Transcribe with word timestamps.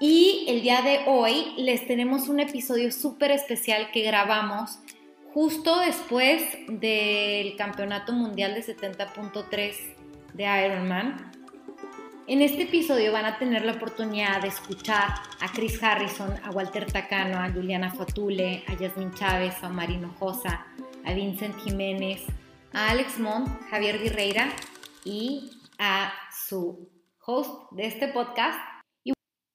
y 0.00 0.44
el 0.48 0.62
día 0.62 0.82
de 0.82 1.00
hoy 1.06 1.54
les 1.56 1.86
tenemos 1.86 2.28
un 2.28 2.40
episodio 2.40 2.92
súper 2.92 3.32
especial 3.32 3.90
que 3.92 4.02
grabamos 4.02 4.78
justo 5.32 5.80
después 5.80 6.42
del 6.68 7.56
Campeonato 7.56 8.12
Mundial 8.12 8.54
de 8.54 8.64
70.3 8.64 9.74
de 10.34 10.66
Ironman. 10.66 11.32
En 12.28 12.42
este 12.42 12.62
episodio 12.62 13.10
van 13.12 13.24
a 13.24 13.38
tener 13.38 13.64
la 13.64 13.72
oportunidad 13.72 14.42
de 14.42 14.48
escuchar 14.48 15.14
a 15.40 15.50
Chris 15.52 15.82
Harrison, 15.82 16.34
a 16.44 16.50
Walter 16.50 16.90
Tacano, 16.90 17.38
a 17.38 17.50
Juliana 17.50 17.90
Fatule, 17.90 18.62
a 18.68 18.74
Yasmin 18.74 19.12
Chávez, 19.14 19.54
a 19.62 19.68
Marino 19.68 20.14
Josa, 20.18 20.66
a 21.04 21.12
Vincent 21.12 21.56
Jiménez, 21.60 22.22
a 22.72 22.90
Alex 22.90 23.18
Mont, 23.18 23.48
Javier 23.70 23.98
Guerreira 23.98 24.48
y 25.04 25.50
a 25.78 26.12
su 26.46 26.88
host 27.24 27.72
de 27.72 27.86
este 27.86 28.08
podcast, 28.08 28.58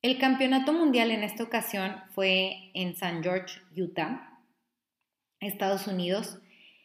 el 0.04 0.18
campeonato 0.18 0.73
mundial 0.73 1.12
en 1.12 1.23
esta 1.23 1.44
ocasión 1.44 1.96
fue 2.14 2.72
en 2.73 2.98
San 2.98 3.23
George, 3.23 3.62
Utah, 3.76 4.38
Estados 5.40 5.88
Unidos. 5.88 6.40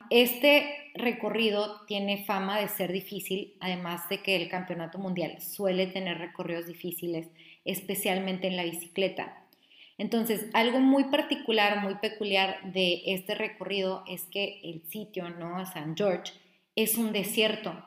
Este 0.09 0.93
recorrido 0.95 1.85
tiene 1.87 2.25
fama 2.25 2.61
de 2.61 2.69
ser 2.69 2.93
difícil, 2.93 3.57
además 3.59 4.09
de 4.09 4.23
que 4.23 4.37
el 4.37 4.49
campeonato 4.49 4.99
mundial 4.99 5.43
suele 5.43 5.89
tener 5.89 6.19
recorridos 6.19 6.67
difíciles, 6.67 7.27
especialmente 7.65 8.47
en 8.47 8.57
la 8.57 8.63
bicicleta. 8.63 9.43
Entonces, 9.99 10.47
algo 10.53 10.79
muy 10.79 11.05
particular, 11.05 11.83
muy 11.83 11.97
peculiar 11.97 12.73
de 12.73 13.03
este 13.07 13.35
recorrido 13.35 14.05
es 14.07 14.23
que 14.27 14.61
el 14.63 14.83
sitio, 14.87 15.29
¿no? 15.29 15.67
San 15.67 15.97
George, 15.97 16.35
es 16.77 16.97
un 16.97 17.13
desierto. 17.13 17.85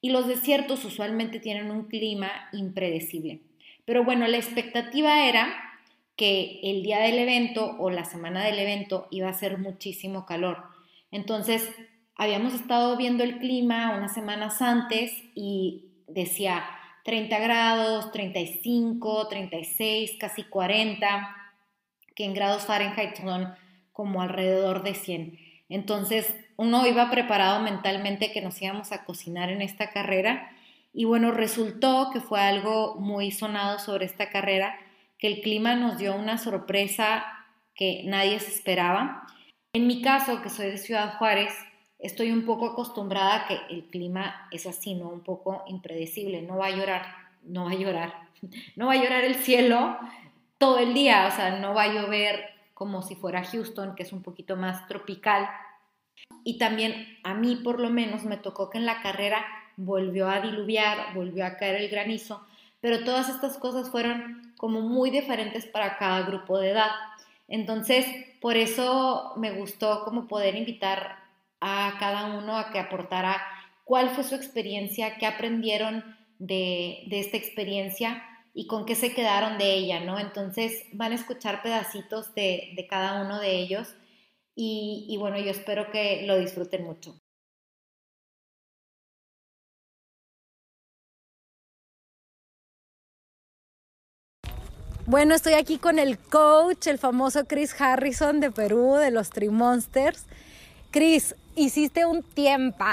Y 0.00 0.10
los 0.10 0.26
desiertos 0.26 0.84
usualmente 0.84 1.38
tienen 1.38 1.70
un 1.70 1.84
clima 1.84 2.32
impredecible. 2.52 3.42
Pero 3.84 4.04
bueno, 4.04 4.26
la 4.26 4.36
expectativa 4.36 5.26
era 5.26 5.48
que 6.16 6.60
el 6.62 6.82
día 6.82 7.00
del 7.00 7.18
evento 7.18 7.76
o 7.78 7.90
la 7.90 8.04
semana 8.04 8.44
del 8.44 8.58
evento 8.58 9.08
iba 9.10 9.28
a 9.28 9.34
ser 9.34 9.58
muchísimo 9.58 10.26
calor. 10.26 10.62
Entonces, 11.10 11.68
habíamos 12.14 12.54
estado 12.54 12.96
viendo 12.96 13.24
el 13.24 13.38
clima 13.38 13.94
unas 13.96 14.14
semanas 14.14 14.62
antes 14.62 15.12
y 15.34 15.86
decía 16.06 16.64
30 17.04 17.38
grados, 17.40 18.12
35, 18.12 19.28
36, 19.28 20.12
casi 20.18 20.44
40, 20.44 21.36
que 22.14 22.24
en 22.24 22.34
grados 22.34 22.66
Fahrenheit 22.66 23.16
son 23.16 23.54
como 23.92 24.22
alrededor 24.22 24.82
de 24.82 24.94
100. 24.94 25.38
Entonces, 25.68 26.32
uno 26.56 26.86
iba 26.86 27.10
preparado 27.10 27.60
mentalmente 27.62 28.30
que 28.30 28.42
nos 28.42 28.60
íbamos 28.60 28.92
a 28.92 29.04
cocinar 29.04 29.50
en 29.50 29.62
esta 29.62 29.90
carrera 29.90 30.50
y 30.92 31.04
bueno, 31.04 31.30
resultó 31.30 32.10
que 32.12 32.20
fue 32.20 32.40
algo 32.40 32.96
muy 32.96 33.30
sonado 33.30 33.78
sobre 33.78 34.04
esta 34.04 34.30
carrera, 34.30 34.78
que 35.18 35.26
el 35.26 35.40
clima 35.40 35.74
nos 35.74 35.98
dio 35.98 36.14
una 36.14 36.36
sorpresa 36.36 37.24
que 37.74 38.02
nadie 38.04 38.38
se 38.40 38.50
esperaba. 38.50 39.26
En 39.72 39.86
mi 39.86 40.02
caso, 40.02 40.42
que 40.42 40.50
soy 40.50 40.66
de 40.66 40.76
Ciudad 40.76 41.16
Juárez, 41.16 41.54
estoy 41.98 42.30
un 42.30 42.44
poco 42.44 42.66
acostumbrada 42.66 43.36
a 43.36 43.46
que 43.46 43.58
el 43.70 43.84
clima 43.84 44.48
es 44.50 44.66
así, 44.66 44.94
¿no? 44.94 45.08
Un 45.08 45.22
poco 45.22 45.62
impredecible, 45.66 46.42
no 46.42 46.58
va 46.58 46.66
a 46.66 46.76
llorar, 46.76 47.06
no 47.42 47.64
va 47.64 47.70
a 47.70 47.76
llorar, 47.76 48.14
no 48.76 48.86
va 48.86 48.92
a 48.92 48.96
llorar 48.96 49.24
el 49.24 49.36
cielo 49.36 49.96
todo 50.58 50.78
el 50.78 50.92
día, 50.92 51.26
o 51.26 51.30
sea, 51.34 51.58
no 51.58 51.72
va 51.72 51.84
a 51.84 51.92
llover 51.92 52.50
como 52.74 53.02
si 53.02 53.14
fuera 53.14 53.44
Houston, 53.44 53.94
que 53.94 54.02
es 54.02 54.12
un 54.12 54.22
poquito 54.22 54.56
más 54.56 54.86
tropical. 54.88 55.48
Y 56.44 56.58
también 56.58 57.18
a 57.24 57.32
mí 57.32 57.56
por 57.56 57.80
lo 57.80 57.90
menos 57.90 58.24
me 58.24 58.36
tocó 58.36 58.68
que 58.68 58.78
en 58.78 58.86
la 58.86 59.00
carrera 59.00 59.44
volvió 59.76 60.28
a 60.28 60.40
diluviar, 60.40 61.14
volvió 61.14 61.44
a 61.44 61.56
caer 61.56 61.76
el 61.76 61.88
granizo, 61.88 62.46
pero 62.80 63.04
todas 63.04 63.28
estas 63.28 63.58
cosas 63.58 63.90
fueron 63.90 64.52
como 64.56 64.80
muy 64.80 65.10
diferentes 65.10 65.66
para 65.66 65.98
cada 65.98 66.22
grupo 66.22 66.58
de 66.58 66.70
edad. 66.70 66.90
Entonces, 67.48 68.06
por 68.40 68.56
eso 68.56 69.34
me 69.36 69.52
gustó 69.52 70.04
como 70.04 70.26
poder 70.26 70.56
invitar 70.56 71.18
a 71.60 71.94
cada 71.98 72.36
uno 72.38 72.56
a 72.56 72.70
que 72.70 72.78
aportara 72.78 73.40
cuál 73.84 74.10
fue 74.10 74.24
su 74.24 74.34
experiencia, 74.34 75.16
qué 75.18 75.26
aprendieron 75.26 76.16
de, 76.38 77.06
esta 77.10 77.36
experiencia 77.36 78.22
y 78.54 78.66
con 78.66 78.84
qué 78.84 78.94
se 78.94 79.14
quedaron 79.14 79.58
de 79.58 79.74
ella, 79.74 80.00
¿no? 80.00 80.18
Entonces 80.18 80.84
van 80.92 81.12
a 81.12 81.16
escuchar 81.16 81.62
pedacitos 81.62 82.34
de, 82.34 82.86
cada 82.90 83.22
uno 83.22 83.38
de 83.38 83.58
ellos 83.58 83.94
y, 84.56 85.06
y 85.08 85.16
bueno, 85.18 85.38
yo 85.38 85.50
espero 85.50 85.90
que 85.90 86.24
lo 86.26 86.38
disfruten 86.38 86.84
mucho. 86.84 87.21
Bueno, 95.06 95.34
estoy 95.34 95.54
aquí 95.54 95.78
con 95.78 95.98
el 95.98 96.16
coach, 96.16 96.86
el 96.86 96.96
famoso 96.96 97.44
Chris 97.46 97.74
Harrison 97.80 98.38
de 98.38 98.52
Perú, 98.52 98.94
de 98.94 99.10
los 99.10 99.30
Trimonsters. 99.30 100.26
Chris, 100.92 101.34
hiciste 101.56 102.06
un 102.06 102.22
tiempo 102.22 102.84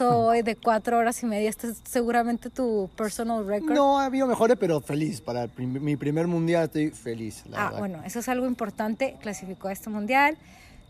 hoy 0.00 0.42
de 0.42 0.56
cuatro 0.56 0.98
horas 0.98 1.22
y 1.22 1.26
media. 1.26 1.48
Este 1.48 1.68
es 1.68 1.80
seguramente 1.84 2.50
tu 2.50 2.90
personal 2.96 3.46
record. 3.46 3.74
No, 3.74 4.00
ha 4.00 4.06
habido 4.06 4.26
mejores, 4.26 4.56
pero 4.58 4.80
feliz. 4.80 5.20
Para 5.20 5.48
mi 5.56 5.94
primer 5.96 6.26
mundial 6.26 6.64
estoy 6.64 6.90
feliz. 6.90 7.44
ah, 7.54 7.74
bueno, 7.78 8.02
eso 8.04 8.18
es 8.18 8.28
algo 8.28 8.46
importante. 8.46 9.16
Clasificó 9.22 9.68
a 9.68 9.72
este 9.72 9.90
mundial. 9.90 10.36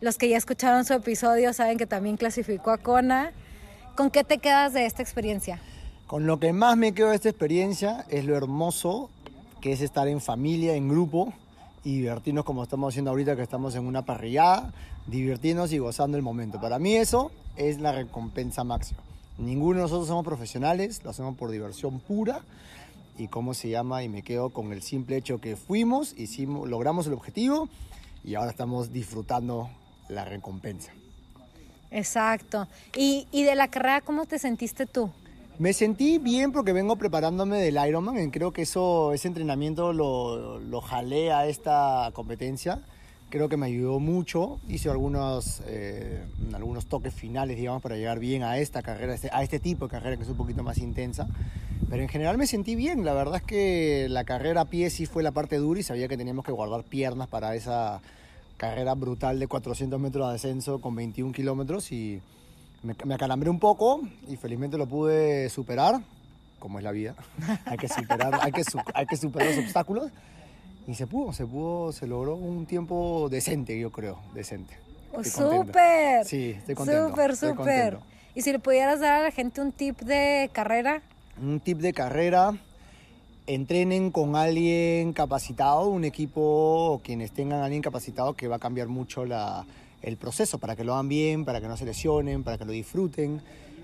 Los 0.01 0.17
que 0.17 0.27
ya 0.27 0.37
escucharon 0.37 0.85
su 0.85 0.93
episodio 0.93 1.53
saben 1.53 1.77
que 1.77 1.85
también 1.85 2.17
clasificó 2.17 2.71
a 2.71 2.79
Kona. 2.79 3.31
¿Con 3.95 4.09
qué 4.09 4.23
te 4.23 4.39
quedas 4.39 4.73
de 4.73 4.87
esta 4.87 5.03
experiencia? 5.03 5.59
Con 6.07 6.25
lo 6.25 6.39
que 6.39 6.51
más 6.51 6.77
me 6.77 6.93
quedo 6.93 7.09
de 7.09 7.15
esta 7.15 7.29
experiencia 7.29 8.05
es 8.09 8.25
lo 8.25 8.35
hermoso 8.35 9.11
que 9.65 9.71
es 9.71 9.81
estar 9.81 10.07
en 10.07 10.21
familia, 10.21 10.75
en 10.75 10.87
grupo 10.87 11.33
y 11.83 11.97
divertirnos 11.97 12.45
como 12.45 12.61
estamos 12.61 12.93
haciendo 12.93 13.09
ahorita 13.09 13.35
que 13.35 13.41
estamos 13.41 13.73
en 13.73 13.87
una 13.87 14.05
parrillada, 14.05 14.71
divertirnos 15.07 15.73
y 15.73 15.79
gozando 15.79 16.17
el 16.17 16.21
momento. 16.21 16.61
Para 16.61 16.77
mí 16.77 16.95
eso 16.95 17.31
es 17.55 17.79
la 17.79 17.91
recompensa 17.91 18.63
máxima. 18.63 18.99
Ninguno 19.39 19.77
de 19.77 19.81
nosotros 19.81 20.07
somos 20.07 20.23
profesionales, 20.23 21.03
lo 21.03 21.09
hacemos 21.09 21.35
por 21.35 21.49
diversión 21.49 21.99
pura 21.99 22.41
y 23.17 23.27
cómo 23.27 23.55
se 23.55 23.69
llama 23.69 24.03
y 24.03 24.07
me 24.07 24.21
quedo 24.21 24.51
con 24.51 24.71
el 24.71 24.83
simple 24.83 25.17
hecho 25.17 25.41
que 25.41 25.55
fuimos, 25.55 26.13
hicimos, 26.15 26.69
logramos 26.69 27.07
el 27.07 27.13
objetivo 27.13 27.67
y 28.23 28.35
ahora 28.35 28.51
estamos 28.51 28.93
disfrutando 28.93 29.71
la 30.09 30.25
recompensa. 30.25 30.91
Exacto. 31.89 32.67
¿Y, 32.95 33.27
y 33.31 33.41
de 33.41 33.55
la 33.55 33.69
carrera 33.69 34.01
cómo 34.01 34.27
te 34.27 34.37
sentiste 34.37 34.85
tú? 34.85 35.09
Me 35.57 35.71
sentí 35.71 36.17
bien 36.17 36.51
porque 36.51 36.73
vengo 36.73 36.97
preparándome 36.97 37.61
del 37.61 37.77
Ironman. 37.87 38.29
Creo 38.29 38.51
que 38.51 38.63
eso, 38.63 39.13
ese 39.13 39.29
entrenamiento 39.29 39.93
lo, 39.93 40.59
lo 40.59 40.81
jalé 40.81 41.31
a 41.31 41.47
esta 41.47 42.09
competencia. 42.13 42.81
Creo 43.29 43.47
que 43.47 43.55
me 43.55 43.67
ayudó 43.67 43.99
mucho. 43.99 44.59
Hice 44.67 44.89
algunos, 44.89 45.61
eh, 45.67 46.25
algunos 46.53 46.87
toques 46.87 47.13
finales, 47.13 47.55
digamos, 47.55 47.81
para 47.81 47.95
llegar 47.95 48.19
bien 48.19 48.43
a 48.43 48.57
esta 48.57 48.81
carrera, 48.81 49.13
este, 49.13 49.29
a 49.31 49.43
este 49.43 49.59
tipo 49.61 49.85
de 49.85 49.91
carrera 49.91 50.17
que 50.17 50.23
es 50.23 50.29
un 50.29 50.35
poquito 50.35 50.61
más 50.61 50.77
intensa. 50.77 51.29
Pero 51.89 52.03
en 52.03 52.09
general 52.09 52.37
me 52.37 52.47
sentí 52.47 52.75
bien. 52.75 53.05
La 53.05 53.13
verdad 53.13 53.37
es 53.37 53.43
que 53.43 54.07
la 54.09 54.25
carrera 54.25 54.61
a 54.61 54.65
pie 54.65 54.89
sí 54.89 55.05
fue 55.05 55.23
la 55.23 55.31
parte 55.31 55.55
dura 55.55 55.79
y 55.79 55.83
sabía 55.83 56.09
que 56.09 56.17
teníamos 56.17 56.43
que 56.43 56.51
guardar 56.51 56.83
piernas 56.83 57.29
para 57.29 57.55
esa 57.55 58.01
carrera 58.57 58.93
brutal 58.93 59.39
de 59.39 59.47
400 59.47 60.01
metros 60.01 60.27
de 60.27 60.33
descenso 60.33 60.81
con 60.81 60.95
21 60.95 61.31
kilómetros 61.31 61.93
y 61.93 62.21
me, 62.85 63.13
acalambré 63.13 63.49
un 63.49 63.59
poco 63.59 64.01
y 64.27 64.35
felizmente 64.37 64.77
lo 64.77 64.87
pude 64.87 65.49
superar, 65.49 66.01
como 66.59 66.77
es 66.77 66.83
la 66.83 66.91
vida. 66.91 67.15
hay, 67.65 67.77
que 67.77 67.87
superar, 67.87 68.39
hay, 68.41 68.51
que, 68.51 68.63
hay 68.93 69.05
que 69.05 69.17
superar 69.17 69.49
los 69.49 69.65
obstáculos. 69.65 70.11
Y 70.87 70.93
se 70.93 71.07
pudo, 71.07 71.33
se 71.33 71.45
pudo, 71.45 71.91
se 71.91 72.05
logró 72.05 72.35
un 72.35 72.65
tiempo 72.67 73.27
decente, 73.29 73.79
yo 73.79 73.91
creo, 73.91 74.19
decente. 74.33 74.77
Súper. 75.23 76.25
Sí, 76.25 76.55
estoy 76.57 76.75
contento. 76.75 77.09
Súper, 77.09 77.35
súper. 77.35 77.97
¿Y 78.35 78.41
si 78.41 78.51
le 78.51 78.59
pudieras 78.59 78.99
dar 78.99 79.13
a 79.13 79.23
la 79.23 79.31
gente 79.31 79.61
un 79.61 79.71
tip 79.71 80.01
de 80.01 80.49
carrera? 80.53 81.01
Un 81.41 81.59
tip 81.59 81.79
de 81.79 81.93
carrera, 81.93 82.53
entrenen 83.47 84.11
con 84.11 84.35
alguien 84.35 85.13
capacitado, 85.13 85.87
un 85.87 86.03
equipo, 86.03 87.01
quienes 87.03 87.31
tengan 87.31 87.61
a 87.61 87.65
alguien 87.65 87.81
capacitado 87.81 88.33
que 88.33 88.47
va 88.47 88.57
a 88.57 88.59
cambiar 88.59 88.89
mucho 88.89 89.25
la, 89.25 89.65
el 90.05 90.17
proceso 90.17 90.59
para 90.59 90.75
que 90.75 90.83
lo 90.83 90.93
hagan 90.93 91.09
bien, 91.09 91.45
para 91.45 91.59
que 91.59 91.67
no 91.67 91.75
se 91.75 91.83
lesionen, 91.83 92.43
para 92.43 92.59
que 92.59 92.65
lo 92.65 92.71
disfruten 92.71 93.41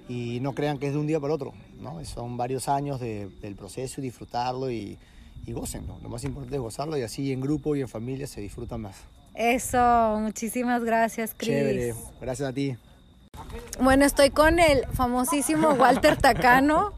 y 0.08 0.40
no 0.42 0.54
crean 0.54 0.78
que 0.78 0.86
es 0.88 0.94
de 0.94 1.00
un 1.00 1.08
día 1.08 1.20
para 1.20 1.34
otro. 1.34 1.52
¿no? 1.80 2.04
Son 2.06 2.38
varios 2.38 2.70
años 2.70 3.00
del 3.00 3.56
proceso 3.58 4.00
y 4.00 4.04
disfrutarlo 4.04 4.70
y, 4.70 5.00
y 5.48 5.52
gocen. 5.52 5.88
Lo 5.88 6.10
más 6.10 6.24
importante 6.24 6.56
es 6.56 6.62
gozarlo 6.62 6.96
y 6.96 7.02
así 7.02 7.34
en 7.34 7.42
grupo 7.42 7.76
y 7.76 7.82
en 7.82 7.90
familia 7.90 8.28
se 8.28 8.40
disfruta 8.40 8.78
más. 8.78 8.98
Eso, 9.34 10.20
muchísimas 10.20 10.84
gracias, 10.84 11.34
Cris. 11.36 11.50
Chévere, 11.50 11.96
gracias 12.22 12.50
a 12.50 12.54
ti. 12.54 12.78
Bueno, 13.82 14.06
estoy 14.06 14.30
con 14.30 14.60
el 14.60 14.86
famosísimo 14.94 15.70
Walter 15.72 16.18
Tacano. 16.18 16.94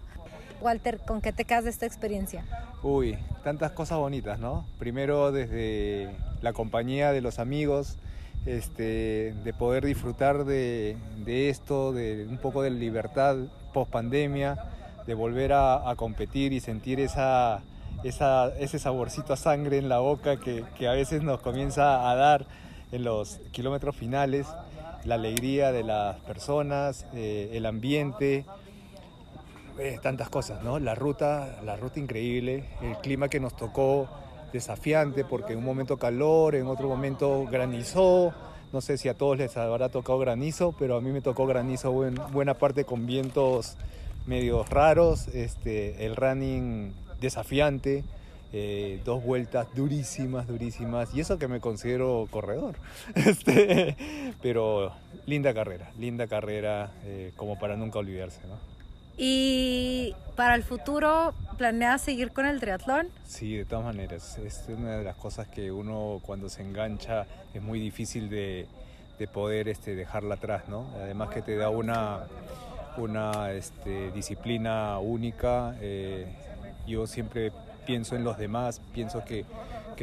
Walter, 0.60 1.00
¿con 1.06 1.22
qué 1.22 1.32
te 1.32 1.46
quedas 1.46 1.64
de 1.64 1.70
esta 1.70 1.86
experiencia? 1.86 2.46
Uy, 2.82 3.18
tantas 3.44 3.72
cosas 3.72 4.00
bonitas, 4.00 4.40
¿no? 4.40 4.66
Primero 4.80 5.32
desde 5.32 6.14
la 6.42 6.52
compañía 6.52 7.12
de 7.12 7.22
los 7.22 7.40
amigos, 7.40 7.98
este, 8.46 9.34
de 9.44 9.54
poder 9.54 9.86
disfrutar 9.86 10.46
de, 10.46 10.98
esto, 11.26 11.94
de 11.94 12.26
un 12.30 12.38
poco 12.38 12.62
de 12.62 12.72
libertad 12.72 13.38
post 13.74 13.92
pandemia, 13.92 14.58
de 15.08 15.14
volver 15.14 15.54
a, 15.54 15.94
competir 15.98 16.54
y 16.54 16.60
sentir 16.60 17.00
esa, 17.00 17.62
ese 18.04 18.80
saborcito 18.80 19.34
a 19.34 19.38
sangre 19.38 19.78
en 19.78 19.90
la 19.90 20.00
boca 20.00 20.38
que, 20.38 20.88
a 20.88 20.92
veces 20.92 21.24
nos 21.24 21.40
comienza 21.42 22.10
a 22.10 22.16
dar 22.16 22.46
en 22.92 23.04
los 23.04 23.40
kilómetros 23.52 23.96
finales, 23.96 24.48
la 25.06 25.16
alegría 25.16 25.72
de 25.72 25.84
las 25.84 26.18
personas, 26.22 27.06
eh, 27.14 27.52
el 27.54 27.66
ambiente, 27.66 28.46
eh, 29.80 30.00
tantas 30.02 30.30
cosas, 30.30 30.64
¿no? 30.64 30.80
La 30.80 30.96
ruta, 30.96 31.60
la 31.66 31.76
ruta 31.76 32.00
increíble, 32.00 32.66
el 32.82 32.96
clima 32.98 33.28
que 33.28 33.40
nos 33.40 33.56
tocó 33.56 34.08
desafiante 34.54 35.26
porque 35.26 35.54
en 35.54 35.60
un 35.60 35.66
momento 35.66 35.98
calor, 35.98 36.56
en 36.56 36.68
otro 36.68 36.88
momento 36.88 37.46
granizó. 37.52 38.34
No 38.72 38.82
sé 38.82 38.98
si 38.98 39.10
a 39.10 39.14
todos 39.14 39.38
les 39.38 39.58
habrá 39.58 39.90
tocado 39.90 40.18
granizo, 40.20 40.74
pero 40.80 40.96
a 40.96 41.02
mí 41.02 41.12
me 41.12 41.22
tocó 41.22 41.46
granizo 41.46 42.08
en 42.08 42.16
buena 42.32 42.54
parte 42.54 42.86
con 42.86 43.06
vientos 43.06 43.76
medios 44.26 44.70
raros, 44.70 45.28
este, 45.28 46.06
el 46.06 46.16
running 46.16 46.94
desafiante, 47.20 48.04
eh, 48.52 49.00
dos 49.04 49.24
vueltas 49.24 49.68
durísimas, 49.76 50.48
durísimas, 50.48 51.14
y 51.14 51.20
eso 51.20 51.38
que 51.38 51.48
me 51.48 51.60
considero 51.60 52.28
corredor. 52.32 52.76
Este, 53.16 53.96
pero 54.42 54.92
linda 55.26 55.54
carrera, 55.54 55.92
linda 56.00 56.28
carrera 56.28 56.92
eh, 57.04 57.32
como 57.36 57.60
para 57.60 57.76
nunca 57.76 58.00
olvidarse. 58.00 58.42
¿no? 58.48 58.73
¿Y 59.18 60.16
para 60.36 60.56
el 60.56 60.64
futuro 60.64 61.34
planeas 61.58 62.02
seguir 62.02 62.32
con 62.32 62.46
el 62.46 62.60
triatlón? 62.60 63.08
Sí, 63.26 63.56
de 63.56 63.66
todas 63.66 63.86
maneras. 63.86 64.38
Es 64.40 64.66
una 64.68 64.98
de 64.98 65.04
las 65.04 65.16
cosas 65.16 65.48
que 65.48 65.72
uno 65.72 66.20
cuando 66.24 66.50
se 66.50 66.62
engancha 66.62 67.26
es 67.54 67.62
muy 67.62 67.80
difícil 67.80 68.30
de, 68.30 68.68
poder 69.32 69.70
este, 69.70 69.96
dejarla 69.96 70.36
atrás, 70.36 70.64
¿no? 70.68 70.86
Además 71.02 71.30
que 71.30 71.42
te 71.42 71.56
da 71.56 71.70
una, 71.70 72.24
una 72.98 73.54
este, 73.54 74.12
disciplina 74.12 75.00
única. 75.00 75.76
Eh, 75.80 76.28
yo 76.86 77.08
siempre 77.08 77.54
pienso 77.86 78.18
en 78.18 78.26
los 78.26 78.38
demás, 78.38 78.82
pienso 78.94 79.24
que, 79.24 79.46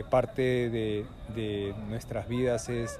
parte 0.09 0.71
de, 0.71 1.05
de 1.35 1.75
nuestras 1.91 2.27
vidas 2.27 2.71
es 2.71 2.99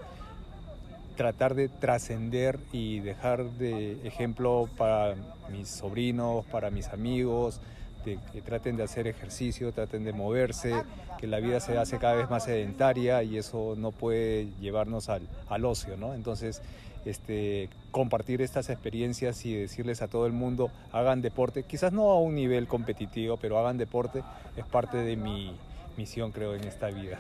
tratar 1.17 1.55
de 1.55 1.69
trascender 1.69 2.59
y 2.73 3.01
dejar 3.01 3.45
de 3.45 3.93
ejemplo 4.07 4.69
para 4.77 5.15
mis 5.51 5.69
sobrinos, 5.69 6.45
para 6.47 6.71
mis 6.71 6.89
amigos, 6.89 7.61
de 8.05 8.19
que 8.33 8.41
traten 8.41 8.77
de 8.77 8.83
hacer 8.83 9.07
ejercicio, 9.07 9.73
traten 9.73 10.05
de 10.05 10.13
moverse, 10.13 10.73
que 11.19 11.27
la 11.27 11.39
vida 11.41 11.61
se 11.61 11.77
hace 11.77 11.99
cada 11.99 12.15
vez 12.15 12.31
más 12.31 12.45
sedentaria 12.45 13.23
y 13.23 13.37
eso 13.37 13.75
no 13.77 13.93
puede 13.93 14.49
llevarnos 14.61 15.09
al, 15.09 15.23
al 15.49 15.65
ocio, 15.65 15.97
¿no? 15.97 16.15
Entonces, 16.15 16.63
este, 17.05 17.69
compartir 17.91 18.43
estas 18.43 18.71
experiencias 18.71 19.45
y 19.47 19.55
decirles 19.55 20.03
a 20.03 20.09
todo 20.09 20.27
el 20.27 20.33
mundo, 20.33 20.71
hagan 20.93 21.23
deporte, 21.23 21.63
quizás 21.63 21.93
no 21.93 22.11
a 22.11 22.19
un 22.19 22.35
nivel 22.35 22.67
competitivo, 22.67 23.37
pero 23.37 23.59
hagan 23.59 23.79
deporte, 23.79 24.23
es 24.57 24.65
parte 24.67 24.99
de 24.99 25.17
mi 25.17 25.53
misión, 25.97 26.33
creo, 26.33 26.55
en 26.55 26.65
esta 26.65 26.89
vida. 26.89 27.19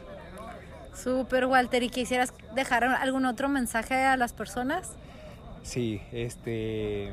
Súper, 0.94 1.46
Walter. 1.46 1.82
¿Y 1.82 1.88
quisieras 1.88 2.32
dejar 2.54 2.84
algún 2.84 3.24
otro 3.24 3.48
mensaje 3.48 3.94
a 3.94 4.16
las 4.16 4.32
personas? 4.32 4.92
Sí, 5.62 6.00
este, 6.12 7.12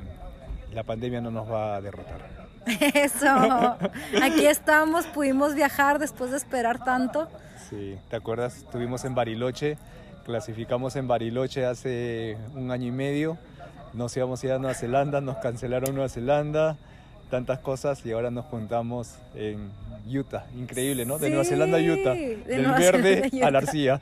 la 0.74 0.84
pandemia 0.84 1.22
no 1.22 1.32
nos 1.32 1.52
va 1.52 1.76
a 1.76 1.82
derrotar. 1.82 2.48
Eso. 2.94 3.78
Aquí 4.22 4.46
estamos, 4.46 5.06
pudimos 5.08 5.56
viajar 5.56 6.00
después 6.00 6.32
de 6.32 6.38
esperar 6.38 6.84
tanto. 6.84 7.28
Sí, 7.70 7.98
¿te 8.10 8.16
acuerdas? 8.16 8.58
Estuvimos 8.58 9.06
en 9.06 9.16
Bariloche, 9.16 9.78
clasificamos 10.26 10.96
en 10.96 11.08
Bariloche 11.08 11.66
hace 11.66 12.38
un 12.56 12.72
año 12.72 12.88
y 12.88 12.92
medio. 12.92 13.38
Nos 13.94 14.16
íbamos 14.18 14.44
a 14.44 14.46
ir 14.48 14.52
a 14.54 14.60
Nueva 14.60 14.74
Zelanda, 14.74 15.22
nos 15.22 15.38
cancelaron 15.38 15.94
Nueva 15.96 16.10
Zelanda, 16.10 16.78
tantas 17.30 17.60
cosas 17.60 18.06
y 18.06 18.12
ahora 18.12 18.32
nos 18.32 18.46
juntamos 18.46 19.16
en 19.36 19.72
Utah. 20.08 20.48
Increíble, 20.56 21.06
¿no? 21.06 21.20
De 21.20 21.30
Nueva 21.30 21.44
Zelanda 21.44 21.78
a 21.78 21.82
Utah. 21.82 22.14
Del 22.14 22.66
verde 22.78 23.30
a 23.44 23.52
la 23.52 23.60
arcilla. 23.60 24.02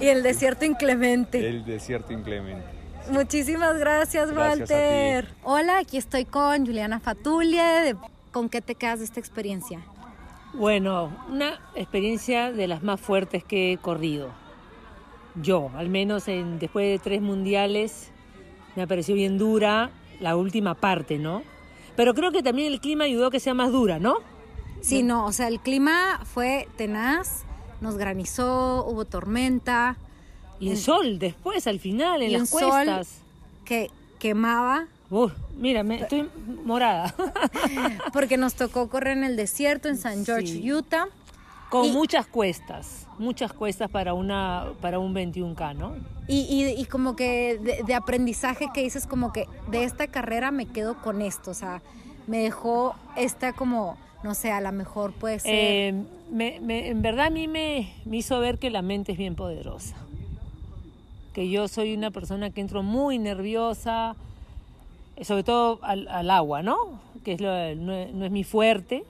y 0.00 0.06
el 0.06 0.22
desierto 0.22 0.64
inclemente. 0.64 1.46
El 1.48 1.64
desierto 1.64 2.12
inclemente. 2.12 2.64
Muchísimas 3.10 3.78
gracias, 3.78 4.32
Walter. 4.32 5.28
Hola, 5.42 5.78
aquí 5.78 5.98
estoy 5.98 6.24
con 6.24 6.64
Juliana 6.64 7.00
Fatulia. 7.00 7.96
¿Con 8.32 8.48
qué 8.48 8.60
te 8.60 8.74
quedas 8.74 9.00
de 9.00 9.04
esta 9.04 9.20
experiencia? 9.20 9.80
Bueno, 10.54 11.12
una 11.28 11.60
experiencia 11.74 12.52
de 12.52 12.66
las 12.66 12.82
más 12.82 13.00
fuertes 13.00 13.44
que 13.44 13.72
he 13.72 13.76
corrido. 13.76 14.30
Yo, 15.34 15.70
al 15.76 15.88
menos 15.88 16.28
en, 16.28 16.58
después 16.58 16.86
de 16.86 16.98
tres 16.98 17.20
mundiales, 17.20 18.10
me 18.76 18.86
pareció 18.86 19.14
bien 19.14 19.36
dura 19.36 19.90
la 20.20 20.36
última 20.36 20.74
parte, 20.74 21.18
¿no? 21.18 21.42
Pero 21.96 22.14
creo 22.14 22.32
que 22.32 22.42
también 22.42 22.72
el 22.72 22.80
clima 22.80 23.04
ayudó 23.04 23.26
a 23.26 23.30
que 23.30 23.40
sea 23.40 23.54
más 23.54 23.70
dura, 23.70 23.98
¿no? 23.98 24.16
Sí, 24.80 25.02
no, 25.02 25.24
o 25.26 25.32
sea, 25.32 25.48
el 25.48 25.60
clima 25.60 26.20
fue 26.24 26.68
tenaz, 26.76 27.44
nos 27.80 27.96
granizó, 27.96 28.84
hubo 28.86 29.04
tormenta. 29.04 29.96
Y 30.60 30.70
el 30.70 30.76
sol 30.76 31.18
después, 31.18 31.66
al 31.66 31.80
final, 31.80 32.22
en 32.22 32.32
las 32.32 32.50
cuestas. 32.50 33.08
Sol 33.08 33.16
que 33.64 33.90
quemaba. 34.18 34.86
Uf, 35.10 35.32
mira, 35.56 35.82
me, 35.82 36.00
estoy 36.00 36.28
morada. 36.64 37.14
Porque 38.12 38.36
nos 38.36 38.54
tocó 38.54 38.88
correr 38.88 39.16
en 39.16 39.24
el 39.24 39.36
desierto, 39.36 39.88
en 39.88 39.96
San 39.96 40.24
George, 40.24 40.72
Utah. 40.72 41.08
Con 41.74 41.92
muchas 41.92 42.28
cuestas, 42.28 43.08
muchas 43.18 43.52
cuestas 43.52 43.90
para, 43.90 44.14
una, 44.14 44.66
para 44.80 45.00
un 45.00 45.12
21K, 45.12 45.74
¿no? 45.74 45.96
Y, 46.28 46.72
y, 46.78 46.84
como 46.84 47.16
que 47.16 47.58
de, 47.84 47.94
aprendizaje 47.94 48.68
que 48.72 48.82
dices 48.82 49.08
como 49.08 49.32
que 49.32 49.48
de 49.72 49.82
esta 49.82 50.06
carrera 50.06 50.52
me 50.52 50.66
quedo 50.66 50.94
con 51.02 51.20
esto, 51.20 51.50
o 51.50 51.54
sea, 51.54 51.82
me 52.28 52.38
dejó 52.38 52.94
esta 53.16 53.54
como, 53.54 53.96
no 54.22 54.34
sé, 54.34 54.52
a 54.52 54.60
lo 54.60 54.70
mejor 54.70 55.14
puede 55.14 55.40
ser... 55.40 55.52
Eh, 55.52 56.04
en 56.38 57.02
verdad 57.02 57.26
a 57.26 57.30
mí 57.30 57.48
me, 57.48 57.92
hizo 58.08 58.38
ver 58.38 58.58
que 58.60 58.70
la 58.70 58.80
mente 58.80 59.10
es 59.10 59.18
bien 59.18 59.34
poderosa, 59.34 59.96
que 61.32 61.50
yo 61.50 61.66
soy 61.66 61.92
una 61.92 62.12
persona 62.12 62.50
que 62.50 62.60
entro 62.60 62.84
muy 62.84 63.18
nerviosa, 63.18 64.14
sobre 65.22 65.42
todo 65.42 65.80
al, 65.82 66.30
agua, 66.30 66.62
¿no? 66.62 67.00
Que 67.24 67.32
es 67.32 67.40
lo, 67.40 67.50
no, 67.74 68.06
no 68.12 68.24
es 68.26 68.30
mi 68.30 68.44
fuerte, 68.44 69.02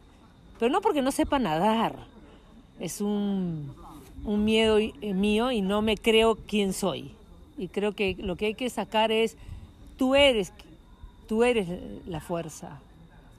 pero 0.58 0.72
no 0.72 0.80
porque 0.80 1.02
no 1.02 1.12
sepa 1.12 1.38
nadar, 1.38 2.13
es 2.80 3.00
un 3.00 3.72
un 4.24 4.44
miedo 4.44 4.78
eh, 4.78 4.92
mío 5.14 5.52
y 5.52 5.60
no 5.60 5.82
me 5.82 5.96
creo 5.96 6.36
quién 6.36 6.72
soy. 6.72 7.12
Y 7.56 7.68
creo 7.68 7.94
que 7.94 8.16
lo 8.18 8.36
que 8.36 8.46
hay 8.46 8.54
que 8.54 8.68
sacar 8.70 9.12
es, 9.12 9.36
tú 9.96 10.14
eres, 10.14 10.52
tú 11.28 11.44
eres 11.44 11.68
la 12.06 12.20
fuerza, 12.20 12.80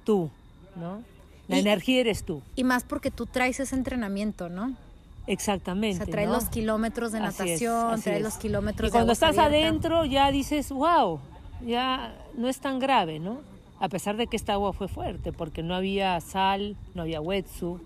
tú, 0.05 0.29
¿no? 0.75 1.03
La 1.47 1.59
energía 1.59 1.99
eres 2.01 2.23
tú. 2.23 2.41
Y 2.55 2.63
más 2.63 2.83
porque 2.83 3.11
tú 3.11 3.25
traes 3.25 3.59
ese 3.59 3.75
entrenamiento, 3.75 4.49
¿no? 4.49 4.73
Exactamente. 5.27 6.03
O 6.03 6.05
sea, 6.05 6.11
traes 6.11 6.29
los 6.29 6.45
kilómetros 6.45 7.11
de 7.11 7.19
natación, 7.19 8.01
traes 8.01 8.21
los 8.21 8.35
kilómetros 8.35 8.89
y 8.89 8.91
cuando 8.91 9.13
estás 9.13 9.37
adentro 9.37 10.05
ya 10.05 10.31
dices, 10.31 10.69
wow, 10.69 11.19
ya 11.65 12.15
no 12.35 12.47
es 12.47 12.59
tan 12.59 12.79
grave, 12.79 13.19
¿no? 13.19 13.41
A 13.79 13.89
pesar 13.89 14.17
de 14.17 14.27
que 14.27 14.37
esta 14.37 14.53
agua 14.53 14.71
fue 14.71 14.87
fuerte, 14.87 15.33
porque 15.33 15.61
no 15.61 15.75
había 15.75 16.19
sal, 16.21 16.77
no 16.93 17.01
había 17.01 17.21
wetsuit, 17.21 17.81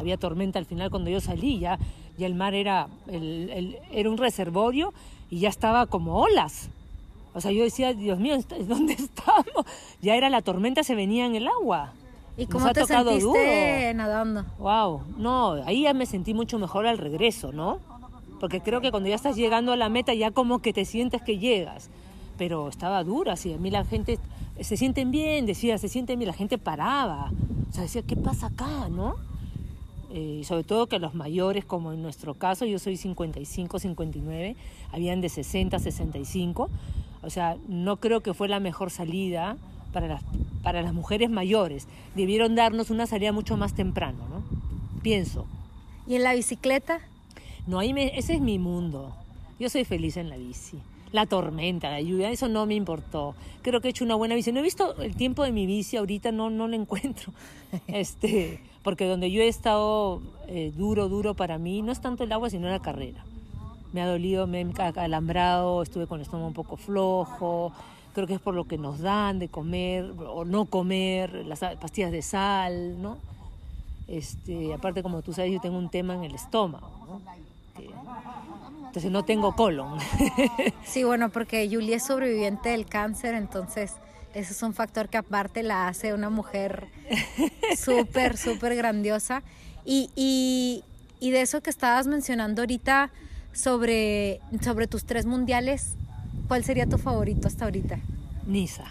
había 0.00 0.16
tormenta 0.16 0.58
al 0.58 0.66
final 0.66 0.90
cuando 0.90 1.10
yo 1.10 1.20
salí, 1.20 1.58
ya 1.58 1.78
ya 2.18 2.26
el 2.26 2.34
mar 2.34 2.54
era, 2.54 2.88
el, 3.08 3.78
era 3.92 4.10
un 4.10 4.18
reservorio 4.18 4.92
y 5.30 5.38
ya 5.38 5.48
estaba 5.48 5.86
como 5.86 6.18
olas. 6.18 6.68
O 7.32 7.40
sea, 7.40 7.52
yo 7.52 7.62
decía, 7.62 7.94
Dios 7.94 8.18
mío, 8.18 8.36
¿dónde 8.66 8.92
estamos? 8.98 9.64
Ya 10.02 10.16
era 10.16 10.28
la 10.28 10.42
tormenta, 10.42 10.82
se 10.82 10.94
venía 10.94 11.24
en 11.24 11.36
el 11.36 11.46
agua. 11.46 11.92
¿Y 12.36 12.46
cómo 12.46 12.72
te 12.72 12.84
sentiste 12.84 13.92
nadando? 13.94 14.44
Wow, 14.58 15.02
no, 15.16 15.52
ahí 15.64 15.82
ya 15.82 15.94
me 15.94 16.06
sentí 16.06 16.34
mucho 16.34 16.58
mejor 16.58 16.86
al 16.86 16.98
regreso, 16.98 17.52
¿no? 17.52 17.80
porque 18.40 18.60
creo 18.62 18.80
que 18.80 18.90
cuando 18.90 19.08
ya 19.08 19.14
estás 19.14 19.36
llegando 19.36 19.70
a 19.70 19.76
la 19.76 19.90
meta 19.90 20.14
ya 20.14 20.30
como 20.30 20.60
que 20.60 20.72
te 20.72 20.86
sientes 20.86 21.20
que 21.22 21.38
llegas, 21.38 21.90
pero 22.38 22.68
estaba 22.68 23.04
dura, 23.04 23.34
así, 23.34 23.52
a 23.52 23.58
mí 23.58 23.70
la 23.70 23.84
gente 23.84 24.18
se 24.60 24.76
sienten 24.76 25.10
bien, 25.10 25.46
decía, 25.46 25.76
se 25.76 25.88
sienten 25.88 26.18
bien, 26.18 26.28
la 26.28 26.36
gente 26.36 26.56
paraba, 26.56 27.30
o 27.68 27.72
sea, 27.72 27.82
decía, 27.82 28.02
¿qué 28.02 28.16
pasa 28.16 28.46
acá, 28.46 28.88
no? 28.88 29.14
Eh, 30.12 30.42
sobre 30.44 30.64
todo 30.64 30.88
que 30.88 30.98
los 30.98 31.14
mayores, 31.14 31.64
como 31.64 31.92
en 31.92 32.02
nuestro 32.02 32.34
caso, 32.34 32.64
yo 32.64 32.78
soy 32.78 32.96
55, 32.96 33.78
59, 33.78 34.56
habían 34.92 35.20
de 35.20 35.28
60, 35.28 35.78
65, 35.78 36.68
o 37.22 37.30
sea, 37.30 37.56
no 37.68 37.98
creo 37.98 38.20
que 38.20 38.34
fue 38.34 38.48
la 38.48 38.58
mejor 38.58 38.90
salida 38.90 39.56
para 39.92 40.08
las, 40.08 40.22
para 40.62 40.82
las 40.82 40.92
mujeres 40.92 41.30
mayores. 41.30 41.86
Debieron 42.14 42.54
darnos 42.54 42.90
una 42.90 43.06
salida 43.06 43.32
mucho 43.32 43.56
más 43.56 43.74
temprano, 43.74 44.18
¿no? 44.28 44.42
Pienso. 45.02 45.46
¿Y 46.06 46.16
en 46.16 46.24
la 46.24 46.34
bicicleta? 46.34 47.00
No, 47.66 47.78
ahí 47.78 47.92
me, 47.92 48.18
ese 48.18 48.34
es 48.34 48.40
mi 48.40 48.58
mundo. 48.58 49.14
Yo 49.58 49.68
soy 49.68 49.84
feliz 49.84 50.16
en 50.16 50.28
la 50.28 50.36
bici. 50.36 50.78
La 51.12 51.26
tormenta, 51.26 51.90
la 51.90 52.00
lluvia, 52.00 52.30
eso 52.30 52.48
no 52.48 52.66
me 52.66 52.74
importó. 52.74 53.34
Creo 53.62 53.80
que 53.80 53.88
he 53.88 53.90
hecho 53.90 54.04
una 54.04 54.14
buena 54.14 54.34
bici. 54.34 54.52
No 54.52 54.60
he 54.60 54.62
visto 54.62 54.96
el 55.02 55.14
tiempo 55.14 55.44
de 55.44 55.52
mi 55.52 55.66
bici 55.66 55.96
ahorita, 55.96 56.32
no, 56.32 56.50
no 56.50 56.66
lo 56.66 56.74
encuentro. 56.74 57.32
Este, 57.86 58.60
porque 58.82 59.06
donde 59.06 59.30
yo 59.30 59.42
he 59.42 59.48
estado 59.48 60.20
eh, 60.48 60.72
duro, 60.76 61.08
duro 61.08 61.34
para 61.34 61.58
mí, 61.58 61.82
no 61.82 61.92
es 61.92 62.00
tanto 62.00 62.24
el 62.24 62.32
agua, 62.32 62.50
sino 62.50 62.68
la 62.68 62.80
carrera. 62.80 63.24
Me 63.92 64.02
ha 64.02 64.06
dolido, 64.06 64.46
me 64.46 64.60
he 64.60 64.82
acalambrado, 64.82 65.82
estuve 65.82 66.06
con 66.06 66.18
el 66.18 66.22
estómago 66.22 66.48
un 66.48 66.54
poco 66.54 66.76
flojo. 66.76 67.72
Creo 68.14 68.26
que 68.26 68.34
es 68.34 68.40
por 68.40 68.54
lo 68.54 68.64
que 68.64 68.78
nos 68.78 69.00
dan 69.00 69.38
de 69.38 69.48
comer 69.48 70.12
o 70.26 70.44
no 70.44 70.64
comer, 70.64 71.46
las 71.46 71.60
pastillas 71.60 72.10
de 72.10 72.22
sal, 72.22 73.00
¿no? 73.00 73.18
Este, 74.08 74.74
aparte, 74.74 75.02
como 75.02 75.22
tú 75.22 75.32
sabes, 75.32 75.52
yo 75.52 75.60
tengo 75.60 75.78
un 75.78 75.88
tema 75.88 76.14
en 76.14 76.24
el 76.24 76.34
estómago, 76.34 76.88
entonces 78.86 79.12
no 79.12 79.24
tengo 79.24 79.54
colon. 79.54 80.00
sí, 80.84 81.04
bueno, 81.04 81.28
porque 81.28 81.68
Julie 81.70 81.94
es 81.94 82.04
sobreviviente 82.04 82.70
del 82.70 82.86
cáncer, 82.86 83.36
entonces 83.36 83.94
eso 84.34 84.52
es 84.52 84.62
un 84.62 84.74
factor 84.74 85.08
que 85.08 85.18
aparte 85.18 85.62
la 85.62 85.88
hace 85.88 86.14
una 86.14 86.30
mujer 86.30 86.88
súper, 87.76 88.36
súper 88.36 88.74
grandiosa. 88.76 89.42
Y, 89.84 90.10
y, 90.14 90.84
y, 91.20 91.30
de 91.30 91.40
eso 91.40 91.62
que 91.62 91.70
estabas 91.70 92.06
mencionando 92.06 92.62
ahorita 92.62 93.10
sobre, 93.52 94.40
sobre 94.60 94.86
tus 94.86 95.04
tres 95.04 95.26
mundiales, 95.26 95.94
¿cuál 96.48 96.64
sería 96.64 96.86
tu 96.86 96.98
favorito 96.98 97.48
hasta 97.48 97.64
ahorita? 97.64 97.98
Nisa. 98.46 98.84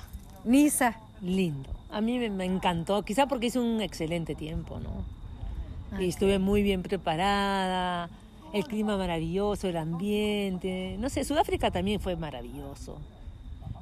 Nisa. 0.44 0.98
Lindo. 1.22 1.70
A 1.92 2.02
mí 2.02 2.20
me, 2.30 2.46
encantó, 2.46 3.04
quizá 3.04 3.28
porque 3.28 3.48
hice 3.48 3.60
un 3.60 3.82
excelente 3.82 4.36
tiempo, 4.36 4.80
¿no? 4.80 6.00
Y 6.00 6.08
estuve 6.08 6.38
muy 6.38 6.62
bien 6.62 6.84
preparada, 6.84 8.10
el 8.54 8.64
clima 8.66 8.96
maravilloso, 8.96 9.68
el 9.68 9.78
ambiente. 9.78 10.98
No 11.00 11.10
sé, 11.10 11.24
Sudáfrica 11.24 11.72
también 11.72 12.00
fue 12.00 12.16
maravilloso. 12.16 13.00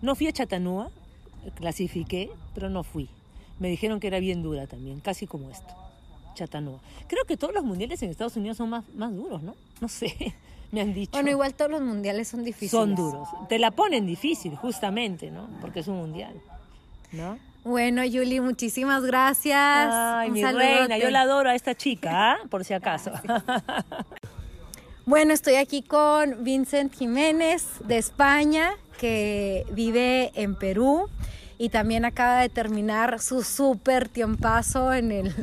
No 0.02 0.16
fui 0.16 0.28
a 0.28 0.32
Chattanooga, 0.32 0.90
clasifiqué, 1.56 2.30
pero 2.54 2.70
no 2.70 2.84
fui. 2.84 3.10
Me 3.60 3.70
dijeron 3.70 4.00
que 4.00 4.08
era 4.08 4.20
bien 4.20 4.44
dura 4.44 4.68
también, 4.68 5.00
casi 5.00 5.28
como 5.28 5.50
esto, 5.50 5.74
Chattanooga. 6.36 6.80
Creo 7.08 7.26
que 7.26 7.38
todos 7.38 7.54
los 7.54 7.64
mundiales 7.64 8.02
en 8.04 8.10
Estados 8.10 8.36
Unidos 8.36 8.58
son 8.58 8.70
más, 8.70 8.86
más 8.94 9.16
duros, 9.16 9.42
¿no? 9.42 9.56
No 9.82 9.88
sé, 9.88 10.36
me 10.72 10.82
han 10.82 10.94
dicho. 10.94 11.12
Bueno, 11.14 11.30
igual 11.30 11.54
todos 11.54 11.72
los 11.72 11.82
mundiales 11.82 12.28
son 12.28 12.44
difíciles. 12.44 12.72
Son 12.72 12.96
duros. 12.96 13.28
Te 13.50 13.60
la 13.60 13.72
ponen 13.72 14.06
difícil, 14.06 14.56
justamente, 14.56 15.32
¿no? 15.32 15.50
Porque 15.62 15.80
es 15.80 15.88
un 15.88 15.98
mundial, 15.98 16.34
¿no? 17.12 17.40
Bueno, 17.64 18.06
Yuli, 18.06 18.40
muchísimas 18.40 19.04
gracias. 19.04 19.90
Ay, 19.92 20.32
mi 20.32 20.44
reina, 20.44 20.98
yo 20.98 21.10
la 21.10 21.22
adoro 21.22 21.50
a 21.50 21.56
esta 21.56 21.76
chica, 21.76 22.34
¿ah? 22.34 22.38
por 22.50 22.64
si 22.64 22.74
acaso. 22.74 23.12
Bueno, 25.08 25.32
estoy 25.34 25.56
aquí 25.56 25.84
con 25.84 26.44
Vincent 26.44 26.94
Jiménez 26.94 27.66
de 27.86 27.98
España, 27.98 28.74
que 28.98 29.66
vive 29.72 30.32
en 30.36 30.56
Perú 30.56 31.10
y 31.58 31.70
también 31.70 32.06
acaba 32.06 32.42
de 32.42 32.50
terminar 32.50 33.20
su 33.20 33.44
súper 33.44 34.10
tiempazo 34.10 34.94
en, 34.94 35.12
el, 35.12 35.34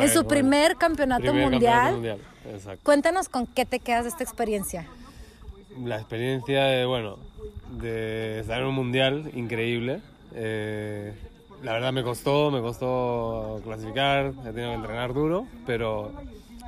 en 0.00 0.08
su 0.08 0.26
primer 0.26 0.76
campeonato 0.76 1.34
mundial. 1.34 2.18
Cuéntanos 2.82 3.28
con 3.28 3.46
qué 3.46 3.64
te 3.64 3.80
quedas 3.80 4.04
de 4.04 4.10
esta 4.10 4.22
experiencia. 4.22 4.86
La 5.82 5.96
experiencia 5.96 6.64
de, 6.64 6.84
bueno, 6.84 7.18
de 7.80 8.40
estar 8.40 8.60
en 8.60 8.66
un 8.66 8.74
mundial 8.74 9.30
increíble. 9.34 10.00
Eh, 10.34 11.12
la 11.62 11.72
verdad 11.72 11.92
me 11.92 12.04
costó, 12.04 12.50
me 12.50 12.60
costó 12.60 13.60
clasificar, 13.64 14.26
he 14.26 14.52
tenido 14.52 14.68
que 14.68 14.74
entrenar 14.74 15.14
duro, 15.14 15.46
pero 15.66 16.12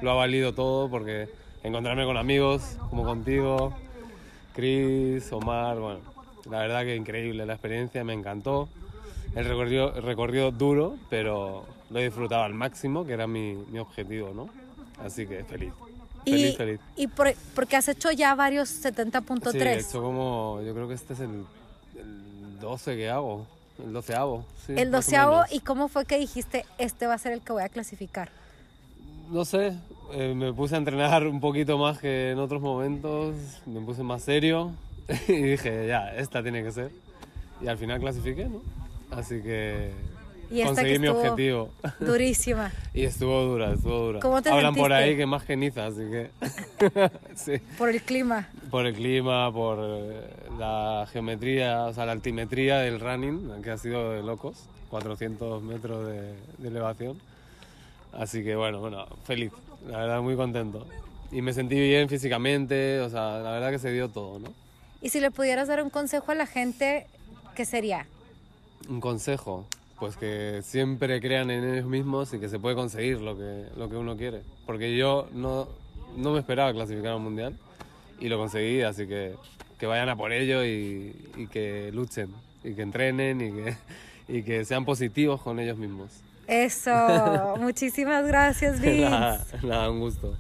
lo 0.02 0.10
ha 0.10 0.14
valido 0.14 0.54
todo 0.54 0.88
porque 0.88 1.28
encontrarme 1.62 2.04
con 2.04 2.16
amigos 2.16 2.76
como 2.90 3.04
contigo, 3.04 3.74
Chris, 4.54 5.30
Omar, 5.32 5.78
bueno, 5.78 6.00
la 6.50 6.58
verdad 6.58 6.84
que 6.84 6.96
increíble 6.96 7.46
la 7.46 7.54
experiencia, 7.54 8.04
me 8.04 8.12
encantó. 8.12 8.68
El 9.34 9.44
recorrido, 9.44 9.92
recorrido 10.00 10.50
duro, 10.50 10.96
pero 11.10 11.64
lo 11.90 11.98
he 11.98 12.04
disfrutado 12.04 12.44
al 12.44 12.54
máximo, 12.54 13.04
que 13.04 13.12
era 13.12 13.26
mi, 13.26 13.54
mi 13.70 13.78
objetivo, 13.78 14.32
¿no? 14.34 14.48
Así 15.04 15.26
que 15.26 15.44
feliz. 15.44 15.72
Feliz, 16.24 16.54
y, 16.54 16.56
feliz. 16.56 16.80
Y 16.96 17.06
por, 17.06 17.32
porque 17.54 17.76
has 17.76 17.88
hecho 17.88 18.10
ya 18.10 18.34
varios 18.34 18.84
70.3. 18.84 19.52
Sí, 19.52 19.58
he 19.58 19.78
hecho 19.78 20.02
como, 20.02 20.60
yo 20.64 20.72
creo 20.74 20.88
que 20.88 20.94
este 20.94 21.12
es 21.12 21.20
el, 21.20 21.44
el 21.96 22.58
12 22.60 22.96
que 22.96 23.10
hago, 23.10 23.46
el 23.84 23.92
doceavo. 23.92 24.44
Sí, 24.66 24.72
el 24.76 24.90
doceavo, 24.90 25.44
¿y 25.50 25.60
cómo 25.60 25.88
fue 25.88 26.06
que 26.06 26.18
dijiste, 26.18 26.64
este 26.78 27.06
va 27.06 27.14
a 27.14 27.18
ser 27.18 27.32
el 27.32 27.42
que 27.42 27.52
voy 27.52 27.62
a 27.62 27.68
clasificar? 27.68 28.30
No 29.30 29.44
sé, 29.44 29.74
eh, 30.12 30.34
me 30.34 30.52
puse 30.52 30.76
a 30.76 30.78
entrenar 30.78 31.26
un 31.26 31.40
poquito 31.40 31.76
más 31.78 31.98
que 31.98 32.30
en 32.30 32.38
otros 32.38 32.62
momentos, 32.62 33.34
me 33.66 33.80
puse 33.80 34.02
más 34.02 34.22
serio 34.22 34.72
y 35.28 35.42
dije, 35.42 35.86
ya, 35.86 36.14
esta 36.14 36.42
tiene 36.42 36.62
que 36.62 36.72
ser. 36.72 36.90
Y 37.60 37.68
al 37.68 37.78
final 37.78 38.00
clasifiqué, 38.00 38.46
¿no? 38.46 38.62
Así 39.10 39.40
que 39.40 39.92
conseguí 40.64 40.98
mi 40.98 41.08
objetivo. 41.08 41.70
Durísima. 42.00 42.72
y 42.94 43.04
estuvo 43.04 43.42
dura, 43.44 43.72
estuvo 43.72 44.06
dura. 44.06 44.20
¿Cómo 44.20 44.42
te 44.42 44.50
Hablan 44.50 44.74
por 44.74 44.92
ahí 44.92 45.16
que 45.16 45.26
más 45.26 45.44
geniza, 45.44 45.86
así 45.86 46.02
que... 46.10 46.30
sí. 47.34 47.52
Por 47.78 47.90
el 47.90 48.02
clima. 48.02 48.48
Por 48.70 48.86
el 48.86 48.94
clima, 48.94 49.52
por 49.52 49.78
eh, 49.80 50.28
la 50.58 51.06
geometría, 51.12 51.84
o 51.84 51.94
sea, 51.94 52.06
la 52.06 52.12
altimetría 52.12 52.78
del 52.78 53.00
running, 53.00 53.62
que 53.62 53.70
ha 53.70 53.78
sido 53.78 54.12
de 54.12 54.22
locos, 54.22 54.64
400 54.90 55.62
metros 55.62 56.06
de, 56.06 56.34
de 56.58 56.68
elevación. 56.68 57.18
Así 58.12 58.42
que 58.42 58.56
bueno, 58.56 58.80
bueno, 58.80 59.06
feliz, 59.24 59.52
la 59.88 59.98
verdad 59.98 60.20
muy 60.20 60.36
contento. 60.36 60.86
Y 61.32 61.42
me 61.42 61.52
sentí 61.52 61.78
bien 61.78 62.08
físicamente, 62.08 63.00
o 63.00 63.10
sea, 63.10 63.38
la 63.38 63.50
verdad 63.52 63.70
que 63.70 63.78
se 63.78 63.90
dio 63.90 64.08
todo, 64.08 64.38
¿no? 64.38 64.65
Y 65.06 65.08
si 65.08 65.20
le 65.20 65.30
pudieras 65.30 65.68
dar 65.68 65.84
un 65.84 65.88
consejo 65.88 66.32
a 66.32 66.34
la 66.34 66.46
gente, 66.46 67.06
¿qué 67.54 67.64
sería? 67.64 68.08
Un 68.88 69.00
consejo, 69.00 69.64
pues 70.00 70.16
que 70.16 70.62
siempre 70.64 71.20
crean 71.20 71.48
en 71.52 71.62
ellos 71.62 71.86
mismos 71.86 72.34
y 72.34 72.40
que 72.40 72.48
se 72.48 72.58
puede 72.58 72.74
conseguir 72.74 73.20
lo 73.20 73.38
que, 73.38 73.66
lo 73.76 73.88
que 73.88 73.94
uno 73.94 74.16
quiere. 74.16 74.42
Porque 74.66 74.96
yo 74.96 75.28
no, 75.32 75.68
no 76.16 76.32
me 76.32 76.40
esperaba 76.40 76.72
clasificar 76.72 77.12
al 77.12 77.20
mundial 77.20 77.56
y 78.18 78.28
lo 78.28 78.36
conseguí, 78.36 78.82
así 78.82 79.06
que 79.06 79.36
que 79.78 79.86
vayan 79.86 80.08
a 80.08 80.16
por 80.16 80.32
ello 80.32 80.64
y, 80.64 81.14
y 81.36 81.46
que 81.46 81.92
luchen 81.92 82.34
y 82.64 82.74
que 82.74 82.82
entrenen 82.82 83.40
y 83.40 83.52
que, 83.52 83.76
y 84.28 84.42
que 84.42 84.64
sean 84.64 84.84
positivos 84.84 85.40
con 85.40 85.60
ellos 85.60 85.78
mismos. 85.78 86.10
Eso, 86.48 87.54
muchísimas 87.60 88.26
gracias, 88.26 88.80
Vince. 88.80 89.06
Nada, 89.62 89.88
un 89.88 90.00
gusto. 90.00 90.36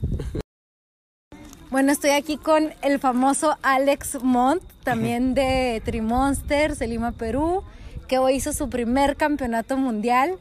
Bueno, 1.68 1.90
estoy 1.90 2.10
aquí 2.10 2.36
con 2.36 2.72
el 2.82 3.00
famoso 3.00 3.56
Alex 3.62 4.22
Montt, 4.22 4.62
también 4.84 5.34
de 5.34 5.82
Trimonsters 5.84 6.78
de 6.78 6.86
Lima, 6.86 7.10
Perú, 7.10 7.64
que 8.06 8.18
hoy 8.18 8.34
hizo 8.34 8.52
su 8.52 8.70
primer 8.70 9.16
campeonato 9.16 9.76
mundial, 9.76 10.36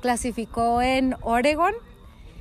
clasificó 0.00 0.82
en 0.82 1.14
Oregon. 1.22 1.72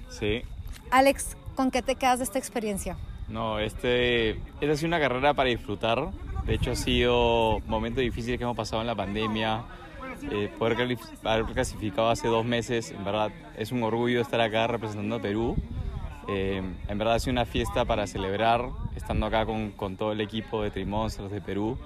Sí. 0.10 0.42
Alex, 0.90 1.38
¿con 1.56 1.70
qué 1.70 1.84
te 1.84 1.96
quedas 1.96 2.18
de 2.18 2.24
esta 2.24 2.40
experiencia? 2.40 2.98
No, 3.28 3.60
este, 3.60 4.32
esta 4.60 4.72
ha 4.72 4.76
sido 4.76 4.88
una 4.88 5.00
carrera 5.00 5.36
para 5.36 5.50
disfrutar. 5.50 6.10
De 6.48 6.56
hecho, 6.56 6.72
ha 6.72 6.76
sido 6.76 7.60
momentos 7.68 8.02
difíciles 8.02 8.40
que 8.40 8.44
hemos 8.44 8.58
pasado 8.58 8.82
en 8.82 8.88
la 8.88 8.96
pandemia. 8.96 9.66
Eh, 10.32 10.52
poder 10.58 10.98
haber 11.24 11.46
clasificado 11.46 12.10
hace 12.10 12.28
dos 12.28 12.44
meses, 12.44 12.90
en 12.90 13.04
verdad, 13.06 13.32
es 13.56 13.72
un 13.72 13.84
orgullo 13.84 14.20
estar 14.20 14.42
acá 14.42 14.66
representando 14.66 15.18
a 15.18 15.22
Perú. 15.22 15.56
Eh, 16.28 16.62
en 16.88 16.98
verdad 16.98 17.16
ha 17.16 17.20
sido 17.20 17.34
una 17.34 17.46
fiesta 17.46 17.86
para 17.86 18.08
celebrar, 18.08 18.70
estando 18.96 19.26
acá 19.28 19.46
con, 19.46 19.72
con 19.72 19.96
todo 19.96 20.12
el 20.12 20.22
equipo 20.22 20.64
de 20.64 20.72
Trimonsters 20.72 21.32
de 21.32 21.42
Perú. 21.42 21.78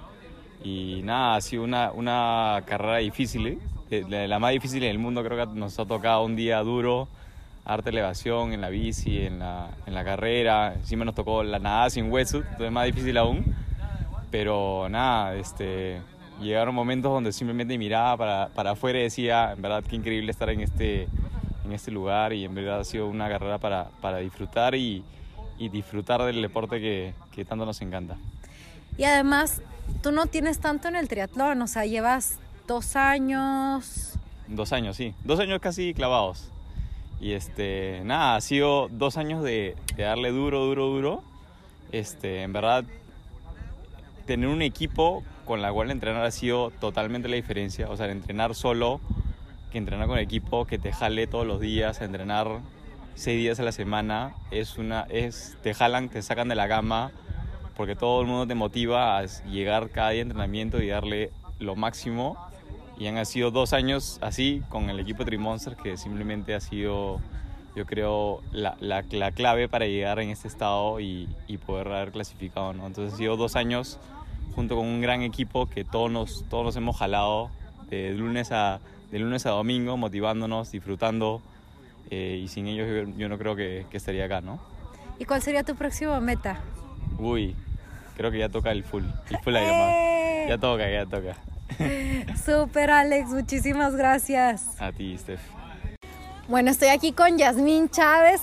Y 0.62 1.00
nada, 1.04 1.36
ha 1.36 1.40
sido 1.40 1.64
una, 1.64 2.62
carrera 2.66 2.98
difícil, 2.98 3.58
eh, 3.90 4.04
la, 4.08 4.38
más 4.38 4.52
difícil 4.52 4.82
en 4.82 4.90
el 4.90 4.98
mundo. 4.98 5.22
Creo 5.24 5.46
que 5.46 5.54
nos 5.58 5.78
ha 5.78 5.86
tocado 5.86 6.24
un 6.24 6.36
día 6.36 6.60
duro, 6.60 7.08
arte 7.64 7.90
elevación 7.90 8.52
en 8.52 8.60
la 8.60 8.68
bici, 8.68 9.24
en 9.24 9.38
la, 9.38 9.68
en 9.86 9.94
la 9.94 10.04
carrera. 10.04 10.74
Encima 10.74 11.04
nos 11.04 11.14
tocó 11.14 11.42
la 11.42 11.58
nada 11.58 11.88
sin 11.90 12.10
wetsuit, 12.10 12.44
entonces 12.44 12.72
más 12.72 12.86
difícil 12.86 13.16
aún. 13.16 13.54
Pero 14.30 14.88
nada, 14.88 15.34
este, 15.34 16.00
llegaron 16.40 16.74
momentos 16.74 17.10
donde 17.10 17.32
simplemente 17.32 17.76
miraba 17.78 18.16
para, 18.16 18.48
para 18.54 18.72
afuera 18.72 18.98
y 19.00 19.02
decía, 19.04 19.52
en 19.52 19.62
verdad, 19.62 19.82
qué 19.88 19.96
increíble 19.96 20.30
estar 20.30 20.50
en 20.50 20.60
este, 20.60 21.08
en 21.64 21.72
este 21.72 21.90
lugar 21.90 22.32
y 22.32 22.44
en 22.44 22.54
verdad 22.54 22.80
ha 22.80 22.84
sido 22.84 23.06
una 23.06 23.28
carrera 23.28 23.58
para, 23.58 23.90
para 24.00 24.18
disfrutar 24.18 24.74
y, 24.74 25.04
y 25.58 25.68
disfrutar 25.68 26.22
del 26.22 26.40
deporte 26.42 26.80
que, 26.80 27.14
que 27.32 27.44
tanto 27.44 27.66
nos 27.66 27.80
encanta. 27.80 28.16
Y 28.96 29.04
además, 29.04 29.62
tú 30.02 30.12
no 30.12 30.26
tienes 30.26 30.58
tanto 30.58 30.88
en 30.88 30.96
el 30.96 31.08
triatlón, 31.08 31.62
o 31.62 31.66
sea, 31.66 31.86
llevas 31.86 32.38
dos 32.66 32.96
años. 32.96 34.14
Dos 34.46 34.72
años, 34.72 34.96
sí. 34.96 35.14
Dos 35.24 35.40
años 35.40 35.60
casi 35.60 35.94
clavados. 35.94 36.50
Y 37.20 37.32
este, 37.32 38.00
nada, 38.04 38.36
ha 38.36 38.40
sido 38.40 38.88
dos 38.88 39.16
años 39.16 39.42
de, 39.42 39.76
de 39.96 40.02
darle 40.02 40.30
duro, 40.30 40.64
duro, 40.64 40.86
duro. 40.86 41.22
Este, 41.92 42.42
en 42.42 42.52
verdad, 42.52 42.84
tener 44.26 44.48
un 44.48 44.62
equipo 44.62 45.22
con 45.44 45.60
la 45.60 45.72
cual 45.72 45.90
entrenar 45.90 46.24
ha 46.24 46.30
sido 46.30 46.70
totalmente 46.70 47.28
la 47.28 47.36
diferencia. 47.36 47.90
O 47.90 47.96
sea, 47.96 48.10
entrenar 48.10 48.54
solo, 48.54 49.00
que 49.70 49.78
entrenar 49.78 50.08
con 50.08 50.18
equipo, 50.18 50.66
que 50.66 50.78
te 50.78 50.92
jale 50.92 51.26
todos 51.26 51.46
los 51.46 51.60
días, 51.60 52.00
entrenar 52.00 52.60
seis 53.14 53.38
días 53.38 53.60
a 53.60 53.62
la 53.62 53.72
semana, 53.72 54.34
es 54.50 54.78
una, 54.78 55.02
es, 55.10 55.56
te 55.62 55.74
jalan, 55.74 56.08
te 56.08 56.22
sacan 56.22 56.48
de 56.48 56.54
la 56.54 56.68
cama, 56.68 57.12
porque 57.76 57.96
todo 57.96 58.20
el 58.20 58.26
mundo 58.26 58.46
te 58.46 58.54
motiva 58.54 59.18
a 59.18 59.24
llegar 59.46 59.90
cada 59.90 60.10
día 60.10 60.20
a 60.20 60.22
entrenamiento 60.22 60.82
y 60.82 60.88
darle 60.88 61.30
lo 61.58 61.76
máximo. 61.76 62.36
Y 62.98 63.06
han 63.06 63.24
sido 63.24 63.50
dos 63.50 63.72
años 63.72 64.18
así 64.20 64.62
con 64.68 64.90
el 64.90 65.00
equipo 65.00 65.24
Trimonster 65.24 65.76
que 65.76 65.96
simplemente 65.96 66.54
ha 66.54 66.60
sido, 66.60 67.20
yo 67.74 67.86
creo, 67.86 68.42
la, 68.52 68.76
la, 68.80 69.02
la 69.10 69.32
clave 69.32 69.68
para 69.68 69.86
llegar 69.86 70.20
en 70.20 70.28
este 70.28 70.48
estado 70.48 71.00
y, 71.00 71.28
y, 71.46 71.56
poder 71.56 71.88
haber 71.88 72.12
clasificado. 72.12 72.74
¿no? 72.74 72.86
Entonces 72.86 73.14
ha 73.14 73.16
sido 73.16 73.38
dos 73.38 73.56
años 73.56 73.98
junto 74.54 74.76
con 74.76 74.86
un 74.86 75.00
gran 75.00 75.22
equipo 75.22 75.66
que 75.66 75.84
todos 75.84 76.10
nos, 76.10 76.44
todos 76.50 76.64
nos 76.64 76.76
hemos 76.76 76.98
jalado 76.98 77.50
de 77.88 78.12
lunes 78.12 78.52
a, 78.52 78.80
de 79.10 79.18
lunes 79.18 79.46
a 79.46 79.50
domingo, 79.50 79.96
motivándonos, 79.96 80.70
disfrutando. 80.70 81.42
Eh, 82.10 82.40
y 82.42 82.48
sin 82.48 82.66
ellos 82.66 82.88
yo, 82.88 83.12
yo 83.16 83.28
no 83.28 83.38
creo 83.38 83.54
que, 83.54 83.86
que, 83.90 83.96
estaría 83.96 84.24
acá, 84.24 84.40
¿no? 84.40 84.58
¿Y 85.18 85.24
cuál 85.24 85.42
sería 85.42 85.62
tu 85.62 85.76
próxima 85.76 86.18
meta? 86.20 86.60
Uy, 87.18 87.54
creo 88.16 88.30
que 88.30 88.38
ya 88.38 88.48
toca 88.48 88.72
el 88.72 88.82
full, 88.82 89.04
el 89.28 89.38
full 89.38 89.54
¡Eh! 89.56 90.46
Ya 90.48 90.58
toca, 90.58 90.90
ya 90.90 91.06
toca. 91.06 91.36
Super 92.44 92.90
Alex, 92.90 93.28
muchísimas 93.30 93.94
gracias. 93.94 94.80
A 94.80 94.90
ti, 94.92 95.16
Steph. 95.16 95.40
Bueno, 96.48 96.70
estoy 96.70 96.88
aquí 96.88 97.12
con 97.12 97.38
Yasmín 97.38 97.88
Chávez. 97.90 98.42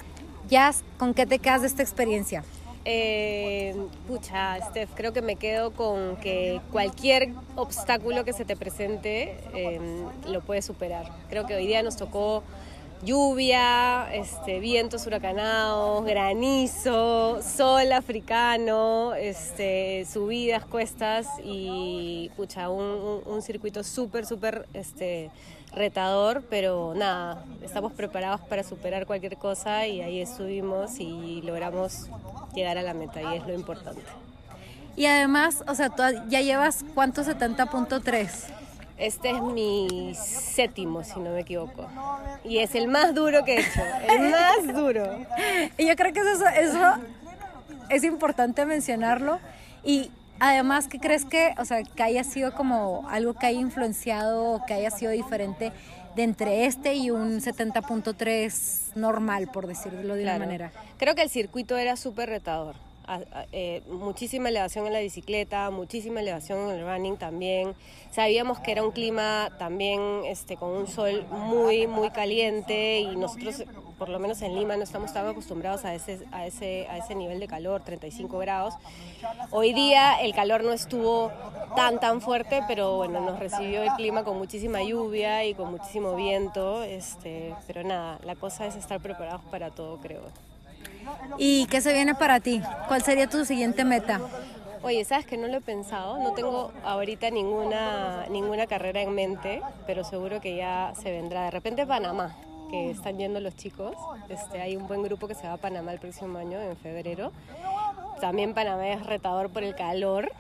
Yas, 0.50 0.84
¿con 0.98 1.14
qué 1.14 1.26
te 1.26 1.40
quedas 1.40 1.62
de 1.62 1.68
esta 1.68 1.84
experiencia? 1.84 2.44
Eh, 2.86 3.76
pucha, 4.18 4.60
Steph, 4.70 4.90
creo 4.96 5.14
que 5.14 5.22
me 5.22 5.36
quedo 5.36 5.72
con 5.72 6.16
que 6.18 6.60
cualquier 6.72 7.34
obstáculo 7.56 8.24
que 8.26 8.34
se 8.34 8.46
te 8.46 8.56
presente 8.56 9.38
eh, 9.54 9.80
lo 10.28 10.42
puedes 10.42 10.66
superar. 10.66 11.12
Creo 11.30 11.46
que 11.46 11.56
hoy 11.56 11.68
día 11.68 11.84
nos 11.84 11.98
tocó 11.98 12.44
lluvia, 13.04 14.14
este, 14.14 14.60
vientos 14.60 15.06
huracanados, 15.06 16.04
granizo, 16.06 17.42
sol 17.42 17.92
africano, 17.92 19.14
este, 19.14 20.06
subidas, 20.12 20.66
cuestas 20.66 21.28
y 21.44 22.32
pucha, 22.36 22.70
un, 22.70 23.42
circuito 23.42 23.84
súper, 23.84 24.26
súper 24.26 24.68
este, 24.74 25.30
retador, 25.74 26.44
pero 26.50 26.94
nada, 26.96 27.46
estamos 27.62 27.94
preparados 27.94 28.42
para 28.42 28.64
superar 28.64 29.06
cualquier 29.06 29.38
cosa 29.38 29.86
y 29.86 30.02
ahí 30.02 30.26
subimos 30.26 31.00
y 31.00 31.42
logramos 31.44 32.08
llegar 32.56 32.78
a 32.78 32.82
la 32.82 32.94
meta 32.94 33.22
y 33.22 33.38
es 33.38 33.46
lo 33.46 33.54
importante. 33.54 34.02
Y 34.96 35.06
además, 35.06 35.64
o 35.68 35.76
sea, 35.76 35.90
tú 35.90 36.02
ya 36.28 36.42
llevas 36.42 36.84
cuánto 36.96 37.24
70.3? 37.24 38.57
Este 38.98 39.30
es 39.30 39.42
mi 39.42 40.14
séptimo, 40.16 41.04
si 41.04 41.20
no 41.20 41.32
me 41.32 41.42
equivoco. 41.42 41.88
Y 42.44 42.60
es 42.60 42.74
el 42.74 42.88
más 42.88 43.14
duro 43.14 43.44
que 43.46 43.56
he 43.56 43.60
hecho, 43.60 43.82
el 44.10 44.32
más 44.32 44.76
duro. 44.76 45.20
Y 45.78 45.88
yo 45.88 45.96
creo 45.96 46.14
que 46.14 46.22
eso, 46.22 46.48
eso 46.48 46.94
es 47.90 48.04
importante 48.04 48.66
mencionarlo. 48.66 49.40
Y 49.84 50.12
además, 50.40 50.88
¿qué 50.88 51.00
crees 51.00 51.26
que, 51.26 51.54
o 51.60 51.66
sea, 51.66 51.84
que 51.84 52.04
haya 52.04 52.24
sido 52.24 52.54
como 52.54 53.08
algo 53.10 53.36
que 53.36 53.46
haya 53.46 53.60
influenciado, 53.60 54.64
que 54.66 54.74
haya 54.74 54.90
sido 54.90 55.12
diferente 55.12 55.72
de 56.16 56.24
entre 56.24 56.66
este 56.66 56.96
y 56.96 57.12
un 57.12 57.40
70.3 57.40 58.96
normal, 58.96 59.48
por 59.54 59.68
decirlo 59.68 60.16
de 60.16 60.24
claro. 60.24 60.38
una 60.38 60.46
manera? 60.46 60.72
Creo 60.98 61.14
que 61.14 61.22
el 61.22 61.30
circuito 61.30 61.78
era 61.78 61.96
súper 61.98 62.30
retador. 62.30 62.87
Eh, 63.54 63.82
muchísima 63.90 64.50
elevación 64.50 64.86
en 64.86 64.94
la 64.94 65.00
bicicleta, 65.00 65.70
muchísima 65.70 66.20
elevación 66.20 66.70
en 66.70 66.80
el 66.80 66.86
running 66.86 67.16
también. 67.16 67.74
Sabíamos 68.12 68.60
que 68.60 68.72
era 68.72 68.84
un 68.84 68.92
clima 68.92 69.50
también 69.58 70.02
este, 70.26 70.58
con 70.58 70.72
un 70.72 70.88
sol 70.88 71.26
muy, 71.30 71.88
muy 71.88 72.10
caliente 72.10 73.00
y 73.00 73.16
nosotros, 73.16 73.64
por 73.98 74.10
lo 74.10 74.20
menos 74.20 74.42
en 74.42 74.56
Lima, 74.56 74.76
no 74.76 74.84
estamos 74.84 75.14
tan 75.14 75.26
acostumbrados 75.26 75.86
a 75.86 75.96
ese, 75.96 76.20
a 76.32 76.46
ese, 76.46 76.88
a 76.90 76.98
ese 76.98 77.16
nivel 77.16 77.40
de 77.40 77.48
calor, 77.48 77.82
35 77.82 78.38
grados. 78.40 78.74
Hoy 79.52 79.74
día 79.74 80.20
el 80.20 80.34
calor 80.34 80.64
no 80.64 80.74
estuvo 80.74 81.32
tan, 81.76 82.00
tan 82.00 82.20
fuerte, 82.20 82.62
pero 82.68 82.98
bueno, 82.98 83.22
nos 83.22 83.40
recibió 83.40 83.84
el 83.84 83.92
clima 83.92 84.26
con 84.26 84.38
muchísima 84.38 84.84
lluvia 84.84 85.46
y 85.46 85.54
con 85.54 85.72
muchísimo 85.72 86.14
viento. 86.16 86.84
Este, 86.84 87.56
pero 87.68 87.84
nada, 87.84 88.20
la 88.24 88.36
cosa 88.36 88.66
es 88.66 88.76
estar 88.76 89.00
preparados 89.00 89.42
para 89.50 89.70
todo, 89.72 89.98
creo. 89.98 90.24
¿Y 91.38 91.66
qué 91.68 91.82
se 91.82 91.94
viene 91.94 92.16
para 92.16 92.40
ti? 92.40 92.62
¿Cuál 92.88 93.04
sería 93.04 93.28
tu 93.28 93.46
siguiente 93.46 93.86
meta? 93.86 94.20
Oye, 94.84 95.04
sabes 95.06 95.26
que 95.26 95.38
no 95.38 95.48
lo 95.48 95.58
he 95.58 95.62
pensado, 95.62 96.18
no 96.20 96.34
tengo 96.34 96.72
ahorita 96.84 97.30
ninguna, 97.30 98.26
ninguna 98.30 98.68
carrera 98.68 99.02
en 99.02 99.14
mente, 99.14 99.62
pero 99.86 100.04
seguro 100.04 100.40
que 100.40 100.56
ya 100.56 100.94
se 101.02 101.12
vendrá. 101.12 101.46
De 101.46 101.52
repente 101.52 101.86
Panamá, 101.86 102.36
que 102.70 102.92
están 102.92 103.18
yendo 103.18 103.40
los 103.40 103.56
chicos. 103.56 103.96
Este, 104.30 104.62
hay 104.62 104.76
un 104.76 104.88
buen 104.88 105.04
grupo 105.04 105.28
que 105.28 105.36
se 105.36 105.48
va 105.48 105.54
a 105.54 105.58
Panamá 105.58 105.94
el 105.94 106.00
próximo 106.00 106.38
año, 106.38 106.60
en 106.60 106.78
febrero. 106.78 107.32
También 108.22 108.54
Panamá 108.54 108.88
es 108.90 109.06
retador 109.06 109.50
por 109.50 109.64
el 109.64 109.76
calor, 109.76 110.32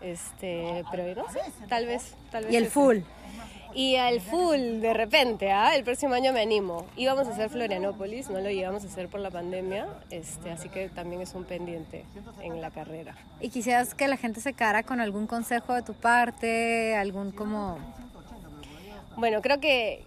este, 0.00 0.84
pero 0.90 1.22
no 1.22 1.30
sé, 1.32 1.40
tal 1.68 1.86
vez. 1.86 2.14
Tal 2.30 2.44
vez 2.44 2.52
¿Y 2.52 2.56
el 2.56 2.66
full? 2.66 2.98
Y 3.76 3.96
al 3.96 4.22
full, 4.22 4.80
de 4.80 4.94
repente, 4.94 5.52
¿ah? 5.52 5.76
el 5.76 5.84
próximo 5.84 6.14
año 6.14 6.32
me 6.32 6.40
animo. 6.40 6.86
Íbamos 6.96 7.28
a 7.28 7.32
hacer 7.32 7.50
Florianópolis, 7.50 8.30
no 8.30 8.40
lo 8.40 8.48
íbamos 8.48 8.82
a 8.84 8.86
hacer 8.86 9.08
por 9.08 9.20
la 9.20 9.30
pandemia, 9.30 9.86
este, 10.08 10.50
así 10.50 10.70
que 10.70 10.88
también 10.88 11.20
es 11.20 11.34
un 11.34 11.44
pendiente 11.44 12.06
en 12.40 12.62
la 12.62 12.70
carrera. 12.70 13.14
¿Y 13.38 13.50
quisieras 13.50 13.94
que 13.94 14.08
la 14.08 14.16
gente 14.16 14.40
se 14.40 14.54
quedara 14.54 14.82
con 14.82 14.98
algún 14.98 15.26
consejo 15.26 15.74
de 15.74 15.82
tu 15.82 15.92
parte, 15.92 16.96
algún 16.96 17.32
como...? 17.32 17.76
Bueno, 19.18 19.42
creo 19.42 19.60
que 19.60 20.06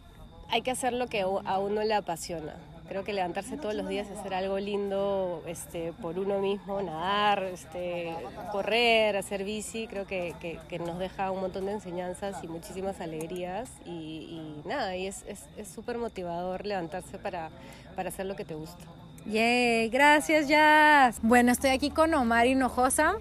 hay 0.50 0.64
que 0.64 0.72
hacer 0.72 0.94
lo 0.94 1.06
que 1.06 1.22
a 1.22 1.60
uno 1.60 1.84
le 1.84 1.94
apasiona. 1.94 2.56
Creo 2.90 3.04
que 3.04 3.14
levantarse 3.14 3.56
todos 3.56 3.76
los 3.76 3.88
días 3.88 4.08
y 4.10 4.18
hacer 4.18 4.34
algo 4.34 4.58
lindo 4.58 5.44
este, 5.46 5.94
por 6.02 6.18
uno 6.18 6.40
mismo, 6.40 6.82
nadar, 6.82 7.44
este, 7.44 8.12
correr, 8.52 9.16
hacer 9.16 9.44
bici, 9.44 9.86
creo 9.86 10.08
que, 10.08 10.34
que, 10.42 10.58
que, 10.68 10.80
nos 10.80 10.98
deja 10.98 11.30
un 11.30 11.40
montón 11.40 11.68
de 11.68 11.74
enseñanzas 11.74 12.44
y 12.44 12.48
muchísimas 12.48 13.00
alegrías. 13.00 13.70
Y, 13.86 13.92
y 14.66 14.68
nada, 14.68 14.96
y 14.98 15.06
es 15.06 15.18
súper 15.72 15.98
es, 15.98 16.00
es 16.00 16.02
motivador 16.02 16.66
levantarse 16.66 17.20
para, 17.20 17.52
para 17.96 18.10
hacer 18.10 18.26
lo 18.26 18.36
que 18.36 18.44
te 18.44 18.56
gusta. 18.56 18.84
Yay, 19.28 19.90
gracias, 19.90 20.48
Jazz. 20.48 21.20
Bueno, 21.22 21.52
estoy 21.52 21.70
aquí 21.70 21.92
con 21.92 22.12
Omar 22.16 22.48
Hinojosa 22.48 23.18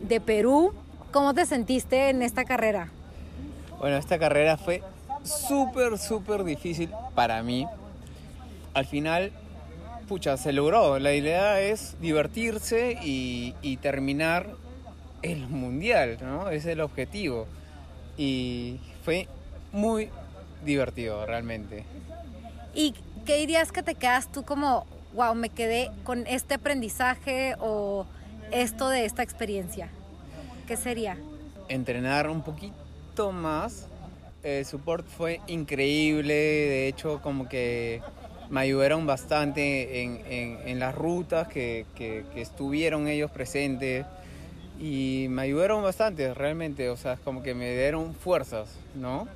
de 0.00 0.20
Perú. 0.20 0.74
¿Cómo 1.12 1.32
te 1.32 1.46
sentiste 1.46 2.10
en 2.10 2.22
esta 2.22 2.44
carrera? 2.44 2.88
Bueno, 3.78 3.98
esta 3.98 4.18
carrera 4.18 4.56
fue 4.56 4.82
súper, 5.22 5.96
súper 5.96 6.42
difícil 6.42 6.90
para 7.14 7.40
mí 7.44 7.68
al 8.74 8.86
final, 8.86 9.32
pucha, 10.08 10.36
se 10.36 10.52
logró. 10.52 10.98
La 10.98 11.14
idea 11.14 11.60
es 11.60 11.96
divertirse 12.00 12.98
y, 13.02 13.54
y, 13.62 13.76
terminar 13.78 14.46
el 15.22 15.48
mundial, 15.48 16.18
¿no? 16.20 16.50
Es 16.50 16.66
el 16.66 16.80
objetivo. 16.80 17.46
Y 18.16 18.78
fue 19.04 19.28
muy 19.72 20.10
divertido, 20.64 21.24
realmente. 21.26 21.84
¿Y 22.74 22.94
qué 23.26 23.36
dirías 23.36 23.72
que 23.72 23.82
te 23.82 23.94
quedas 23.94 24.30
tú 24.30 24.44
como, 24.44 24.86
wow, 25.14 25.34
me 25.34 25.48
quedé 25.48 25.90
con 26.04 26.26
este 26.26 26.54
aprendizaje 26.54 27.54
o 27.60 28.06
esto 28.50 28.88
de 28.88 29.04
esta 29.04 29.22
experiencia? 29.22 29.88
¿Qué 30.66 30.76
sería? 30.76 31.16
Entrenar 31.68 32.28
un 32.28 32.42
poquito 32.42 33.32
más. 33.32 33.88
El 34.42 34.64
support 34.64 35.06
fue 35.06 35.40
increíble, 35.46 36.34
de 36.34 36.88
hecho 36.88 37.20
como 37.22 37.48
que 37.48 38.00
me 38.52 38.60
ayudaron 38.60 39.06
bastante 39.06 40.02
en, 40.02 40.20
en, 40.28 40.58
en 40.68 40.78
las 40.78 40.94
rutas 40.94 41.48
que, 41.48 41.86
que, 41.94 42.26
que, 42.34 42.42
estuvieron 42.42 43.08
ellos 43.08 43.30
presentes 43.30 44.04
y 44.78 45.26
me 45.30 45.42
ayudaron 45.42 45.82
bastante 45.82 46.34
realmente, 46.34 46.90
o 46.90 46.96
sea, 46.98 47.16
como 47.16 47.42
que 47.42 47.54
me 47.54 47.72
dieron 47.72 48.14
fuerzas, 48.14 48.68
¿no? 48.94 49.26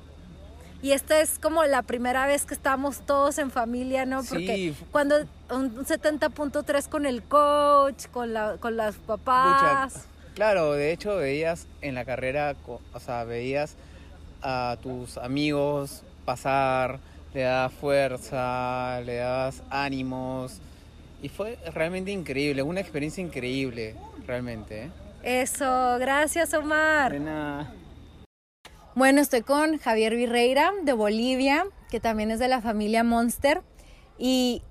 Y 0.83 0.91
esta 0.91 1.19
es 1.19 1.39
como 1.39 1.63
la 1.65 1.81
primera 1.81 2.27
vez 2.27 2.45
que 2.45 2.53
estamos 2.53 2.99
todos 3.07 3.39
en 3.39 3.49
familia, 3.49 4.05
¿no? 4.05 4.23
Porque 4.23 4.55
sí. 4.55 4.75
cuando 4.91 5.15
un 5.49 5.75
70.3 5.83 6.87
con 6.87 7.07
el 7.07 7.23
coach, 7.23 8.05
con, 8.11 8.33
la, 8.33 8.57
con 8.59 8.77
las 8.77 8.97
papás. 8.97 9.93
Mucha, 9.95 10.05
claro, 10.35 10.73
de 10.73 10.91
hecho 10.91 11.15
veías 11.15 11.65
en 11.81 11.95
la 11.95 12.05
carrera, 12.05 12.55
o 12.67 12.99
sea, 12.99 13.23
veías 13.23 13.77
a 14.43 14.77
tus 14.83 15.17
amigos 15.17 16.03
pasar, 16.23 16.99
le 17.33 17.41
das 17.41 17.71
fuerza, 17.73 19.01
le 19.01 19.15
das 19.15 19.63
ánimos 19.69 20.59
y 21.21 21.29
fue 21.29 21.57
realmente 21.73 22.11
increíble, 22.11 22.61
una 22.61 22.79
experiencia 22.79 23.23
increíble, 23.23 23.95
realmente. 24.25 24.83
¿eh? 24.85 24.91
Eso, 25.23 25.97
gracias 25.99 26.53
Omar. 26.53 27.11
De 27.11 27.19
nada. 27.19 27.73
Bueno, 28.95 29.21
estoy 29.21 29.41
con 29.41 29.77
Javier 29.77 30.15
Virreira 30.15 30.71
de 30.83 30.93
Bolivia, 30.93 31.65
que 31.89 31.99
también 31.99 32.31
es 32.31 32.39
de 32.39 32.47
la 32.47 32.61
familia 32.61 33.03
Monster, 33.03 33.61
y 34.17 34.63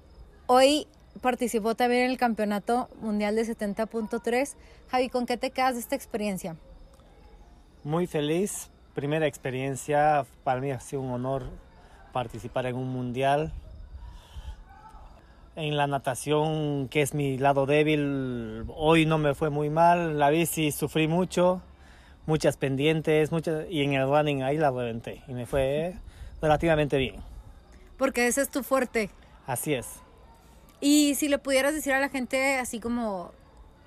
hoy 0.46 0.88
participó 1.20 1.74
también 1.74 2.04
en 2.04 2.10
el 2.10 2.18
Campeonato 2.18 2.88
Mundial 3.00 3.36
de 3.36 3.42
70.3. 3.42 4.54
Javi, 4.88 5.08
¿con 5.08 5.26
qué 5.26 5.36
te 5.36 5.50
quedas 5.50 5.74
de 5.74 5.80
esta 5.80 5.94
experiencia? 5.94 6.56
Muy 7.84 8.06
feliz, 8.06 8.70
primera 8.94 9.26
experiencia, 9.26 10.26
para 10.42 10.60
mí 10.60 10.72
ha 10.72 10.80
sido 10.80 11.02
un 11.02 11.12
honor 11.12 11.44
participar 12.16 12.64
en 12.64 12.76
un 12.76 12.88
mundial. 12.88 13.52
En 15.54 15.76
la 15.76 15.86
natación, 15.86 16.88
que 16.88 17.02
es 17.02 17.12
mi 17.12 17.36
lado 17.36 17.66
débil, 17.66 18.64
hoy 18.74 19.04
no 19.04 19.18
me 19.18 19.34
fue 19.34 19.50
muy 19.50 19.68
mal, 19.68 20.18
la 20.18 20.30
bici 20.30 20.72
sufrí 20.72 21.08
mucho, 21.08 21.60
muchas 22.24 22.56
pendientes, 22.56 23.32
muchas, 23.32 23.66
y 23.68 23.82
en 23.82 23.92
el 23.92 24.08
running 24.08 24.42
ahí 24.42 24.56
la 24.56 24.70
reventé 24.70 25.24
y 25.28 25.34
me 25.34 25.44
fue 25.44 25.94
relativamente 26.40 26.96
bien. 26.96 27.16
Porque 27.98 28.26
ese 28.28 28.40
es 28.40 28.48
tu 28.48 28.62
fuerte. 28.62 29.10
Así 29.46 29.74
es. 29.74 29.86
Y 30.80 31.16
si 31.16 31.28
le 31.28 31.36
pudieras 31.36 31.74
decir 31.74 31.92
a 31.92 32.00
la 32.00 32.08
gente 32.08 32.56
así 32.56 32.80
como 32.80 33.32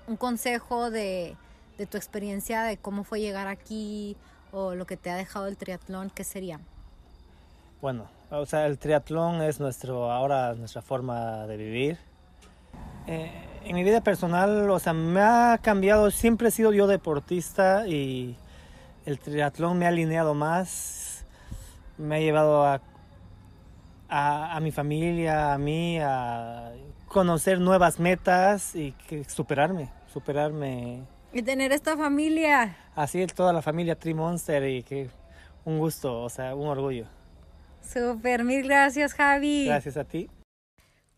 un 0.06 0.16
consejo 0.16 0.92
de, 0.92 1.36
de 1.78 1.86
tu 1.86 1.96
experiencia, 1.96 2.62
de 2.62 2.76
cómo 2.76 3.02
fue 3.02 3.20
llegar 3.20 3.48
aquí 3.48 4.16
o 4.52 4.76
lo 4.76 4.86
que 4.86 4.96
te 4.96 5.10
ha 5.10 5.16
dejado 5.16 5.48
el 5.48 5.56
triatlón, 5.56 6.10
¿qué 6.10 6.22
sería? 6.22 6.60
Bueno, 7.80 8.19
o 8.30 8.46
sea, 8.46 8.66
el 8.66 8.78
triatlón 8.78 9.42
es 9.42 9.60
nuestro, 9.60 10.10
ahora 10.10 10.54
nuestra 10.54 10.82
forma 10.82 11.46
de 11.46 11.56
vivir. 11.56 11.98
Eh, 13.06 13.30
en 13.64 13.74
mi 13.74 13.82
vida 13.82 14.02
personal, 14.02 14.70
o 14.70 14.78
sea, 14.78 14.92
me 14.92 15.20
ha 15.20 15.58
cambiado, 15.60 16.10
siempre 16.10 16.48
he 16.48 16.50
sido 16.50 16.72
yo 16.72 16.86
deportista 16.86 17.86
y 17.86 18.36
el 19.04 19.18
triatlón 19.18 19.78
me 19.78 19.86
ha 19.86 19.88
alineado 19.88 20.34
más, 20.34 21.24
me 21.98 22.16
ha 22.16 22.20
llevado 22.20 22.64
a, 22.64 22.80
a, 24.08 24.56
a 24.56 24.60
mi 24.60 24.70
familia, 24.70 25.52
a 25.52 25.58
mí, 25.58 25.98
a 25.98 26.72
conocer 27.08 27.58
nuevas 27.58 27.98
metas 27.98 28.76
y 28.76 28.92
que 28.92 29.24
superarme, 29.24 29.90
superarme. 30.12 31.02
Y 31.32 31.42
tener 31.42 31.72
esta 31.72 31.96
familia. 31.96 32.76
Así 32.94 33.20
es 33.20 33.34
toda 33.34 33.52
la 33.52 33.62
familia 33.62 33.96
Tri 33.96 34.14
Monster 34.14 34.68
y 34.68 34.82
que 34.82 35.10
un 35.64 35.78
gusto, 35.78 36.22
o 36.22 36.28
sea, 36.28 36.54
un 36.54 36.68
orgullo. 36.68 37.06
Súper, 37.82 38.44
mil 38.44 38.62
gracias 38.62 39.14
Javi. 39.14 39.66
Gracias 39.66 39.96
a 39.96 40.04
ti. 40.04 40.28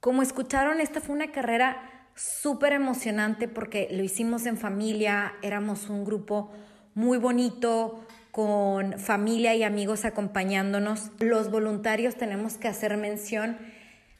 Como 0.00 0.22
escucharon, 0.22 0.80
esta 0.80 1.00
fue 1.00 1.14
una 1.14 1.30
carrera 1.30 2.08
súper 2.14 2.72
emocionante 2.72 3.48
porque 3.48 3.88
lo 3.90 4.02
hicimos 4.02 4.46
en 4.46 4.56
familia, 4.56 5.34
éramos 5.42 5.88
un 5.88 6.04
grupo 6.04 6.50
muy 6.94 7.18
bonito, 7.18 8.04
con 8.32 8.98
familia 8.98 9.54
y 9.54 9.62
amigos 9.62 10.04
acompañándonos. 10.04 11.10
Los 11.20 11.50
voluntarios, 11.50 12.16
tenemos 12.16 12.56
que 12.56 12.66
hacer 12.68 12.96
mención, 12.96 13.58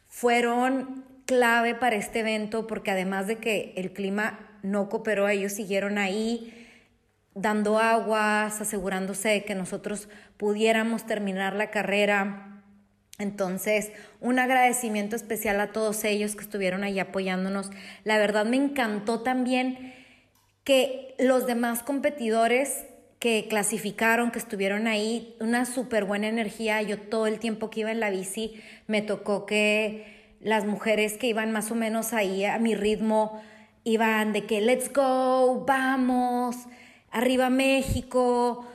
fueron 0.07 1.05
clave 1.27 1.75
para 1.75 1.97
este 1.97 2.21
evento 2.21 2.67
porque 2.67 2.91
además 2.91 3.27
de 3.27 3.39
que 3.39 3.73
el 3.77 3.93
clima 3.93 4.39
no 4.63 4.89
cooperó, 4.89 5.29
ellos 5.29 5.53
siguieron 5.53 5.99
ahí 5.99 6.62
dando 7.35 7.79
aguas, 7.79 8.61
asegurándose 8.61 9.29
de 9.29 9.45
que 9.45 9.55
nosotros 9.55 10.09
pudiéramos 10.37 11.07
terminar 11.07 11.55
la 11.55 11.71
carrera. 11.71 12.63
Entonces, 13.19 13.93
un 14.21 14.39
agradecimiento 14.39 15.17
especial 15.17 15.61
a 15.61 15.73
todos 15.73 16.05
ellos 16.05 16.35
que 16.35 16.43
estuvieron 16.43 16.85
ahí 16.85 16.99
apoyándonos. 16.99 17.71
La 18.05 18.19
verdad 18.19 18.45
me 18.47 18.57
encantó 18.57 19.21
también 19.21 19.95
que 20.65 21.15
los 21.19 21.47
demás 21.47 21.83
competidores 21.83 22.85
que 23.19 23.47
clasificaron, 23.49 24.33
que 24.33 24.41
estuvieron 24.41 24.89
ahí, 24.89 25.37
una 25.39 25.65
súper 25.65 26.05
buena 26.05 26.27
energía. 26.27 26.83
Yo 26.83 26.99
todo 26.99 27.29
el 27.29 27.39
tiempo 27.39 27.71
que 27.71 27.81
iba 27.81 27.93
en 27.93 28.01
la 28.01 28.11
bici 28.11 28.61
me 28.89 29.01
tocó 29.01 29.47
que 29.47 30.37
las 30.41 30.65
mujeres 30.65 31.17
que 31.19 31.29
iban 31.29 31.53
más 31.53 31.71
o 31.71 31.77
menos 31.77 32.13
ahí 32.13 32.45
a 32.45 32.59
mi 32.59 32.75
ritmo 32.75 33.41
iban 33.85 34.33
de 34.33 34.45
que 34.45 34.61
let's 34.61 34.93
go, 34.93 35.65
vamos, 35.65 36.57
arriba 37.13 37.51
México. 37.51 38.67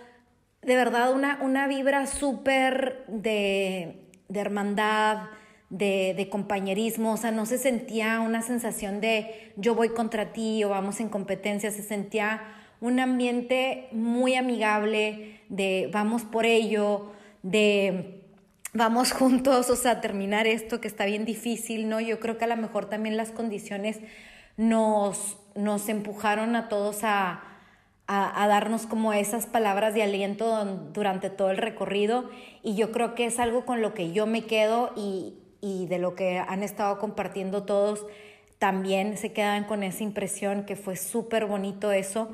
De 0.62 0.76
verdad, 0.76 1.12
una, 1.14 1.40
una 1.42 1.68
vibra 1.68 2.08
súper 2.08 3.04
de, 3.08 4.08
de 4.30 4.40
hermandad, 4.40 5.30
de, 5.70 6.14
de, 6.16 6.30
compañerismo, 6.30 7.12
o 7.14 7.18
sea, 7.18 7.32
no 7.32 7.46
se 7.46 7.58
sentía 7.58 8.22
una 8.22 8.42
sensación 8.42 9.02
de 9.02 9.52
yo 9.58 9.76
voy 9.76 9.90
contra 9.90 10.32
ti 10.32 10.64
o 10.64 10.70
vamos 10.70 11.02
en 11.02 11.10
competencia, 11.10 11.72
se 11.72 11.84
sentía 11.84 12.42
un 12.80 13.02
ambiente 13.02 13.90
muy 13.92 14.36
amigable, 14.36 15.42
de 15.50 15.90
vamos 15.92 16.24
por 16.24 16.46
ello, 16.46 17.12
de 17.44 18.24
vamos 18.74 19.12
juntos, 19.12 19.70
o 19.70 19.76
sea, 19.76 20.00
terminar 20.00 20.48
esto 20.48 20.80
que 20.80 20.88
está 20.88 21.06
bien 21.06 21.26
difícil, 21.26 21.90
¿no? 21.90 22.00
Yo 22.00 22.20
creo 22.20 22.38
que 22.38 22.46
a 22.46 22.48
lo 22.48 22.58
mejor 22.58 22.90
también 22.90 23.18
las 23.18 23.32
condiciones 23.32 24.00
nos, 24.56 25.38
nos 25.56 25.90
empujaron 25.90 26.56
a 26.56 26.70
todos 26.70 27.00
a, 27.04 27.57
a, 28.08 28.48
darnos 28.48 28.86
como 28.86 29.12
esas 29.12 29.46
palabras 29.46 29.94
de 29.94 30.02
aliento 30.02 30.66
durante 30.94 31.30
todo 31.30 31.50
el 31.52 31.58
recorrido 31.58 32.30
y 32.64 32.76
yo 32.76 32.92
creo 32.92 33.16
que 33.16 33.26
es 33.26 33.38
algo 33.38 33.66
con 33.66 33.82
lo 33.82 33.94
que 33.94 34.14
yo 34.14 34.26
me 34.26 34.46
quedo 34.46 34.94
y, 34.96 35.36
y 35.60 35.88
de 35.88 36.00
lo 36.00 36.16
que 36.16 36.40
han 36.40 36.64
estado 36.64 37.00
compartiendo 37.00 37.64
todos 37.64 38.06
también 38.60 39.18
se 39.18 39.34
quedan 39.34 39.66
con 39.66 39.84
esa 39.84 40.04
impresión 40.04 40.64
que 40.66 40.76
fue 40.76 40.96
súper 40.96 41.46
bonito 41.46 41.92
eso. 41.92 42.32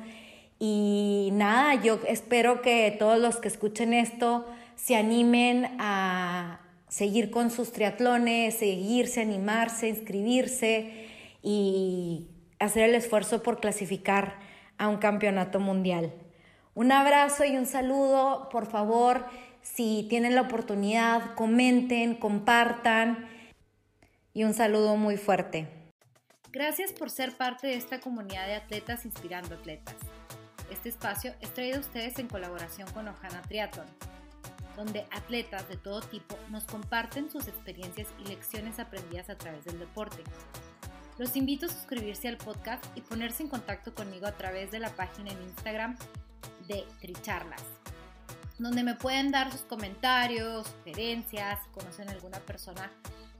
Y 0.58 1.30
nada, 1.32 1.74
yo 1.82 1.98
espero 2.06 2.62
que 2.62 2.94
todos 2.98 3.18
los 3.18 3.36
que 3.36 3.48
escuchen 3.48 3.92
esto 3.92 4.46
se 4.76 4.96
animen 4.96 5.66
a 5.78 6.60
seguir 6.88 7.30
con 7.30 7.50
sus 7.50 7.72
triatlones, 7.72 8.54
seguirse, 8.54 9.20
animarse, 9.20 9.88
inscribirse 9.88 11.08
y 11.42 12.28
hacer 12.58 12.88
el 12.88 12.94
esfuerzo 12.94 13.42
por 13.42 13.60
clasificar 13.60 14.38
a 14.78 14.88
un 14.88 14.98
campeonato 14.98 15.60
mundial. 15.60 16.12
Un 16.74 16.90
abrazo 16.90 17.44
y 17.44 17.56
un 17.56 17.66
saludo, 17.66 18.48
por 18.50 18.66
favor, 18.66 19.26
si 19.62 20.06
tienen 20.08 20.34
la 20.34 20.42
oportunidad, 20.42 21.34
comenten, 21.34 22.16
compartan 22.16 23.28
y 24.32 24.44
un 24.44 24.54
saludo 24.54 24.96
muy 24.96 25.16
fuerte. 25.16 25.68
Gracias 26.52 26.92
por 26.92 27.10
ser 27.10 27.32
parte 27.36 27.66
de 27.66 27.74
esta 27.74 28.00
comunidad 28.00 28.46
de 28.46 28.54
atletas 28.54 29.04
inspirando 29.04 29.54
atletas. 29.54 29.96
Este 30.70 30.88
espacio 30.88 31.34
es 31.40 31.52
traído 31.52 31.78
a 31.78 31.80
ustedes 31.80 32.18
en 32.18 32.28
colaboración 32.28 32.90
con 32.92 33.08
Ojana 33.08 33.42
Triathlon, 33.42 33.86
donde 34.76 35.06
atletas 35.10 35.68
de 35.68 35.76
todo 35.76 36.00
tipo 36.00 36.36
nos 36.50 36.64
comparten 36.64 37.30
sus 37.30 37.48
experiencias 37.48 38.08
y 38.24 38.28
lecciones 38.28 38.78
aprendidas 38.78 39.30
a 39.30 39.38
través 39.38 39.64
del 39.64 39.78
deporte. 39.78 40.22
Los 41.16 41.36
invito 41.36 41.66
a 41.66 41.68
suscribirse 41.68 42.26
al 42.26 42.38
podcast 42.38 42.84
y 42.96 43.00
ponerse 43.00 43.44
en 43.44 43.48
contacto 43.48 43.94
conmigo 43.94 44.26
a 44.26 44.32
través 44.32 44.72
de 44.72 44.80
la 44.80 44.90
página 44.90 45.30
en 45.30 45.40
Instagram 45.42 45.96
de 46.66 46.84
Tricharlas, 47.00 47.62
donde 48.58 48.82
me 48.82 48.96
pueden 48.96 49.30
dar 49.30 49.52
sus 49.52 49.60
comentarios, 49.60 50.66
sugerencias, 50.66 51.62
si 51.62 51.70
conocen 51.70 52.08
alguna 52.08 52.40
persona 52.40 52.90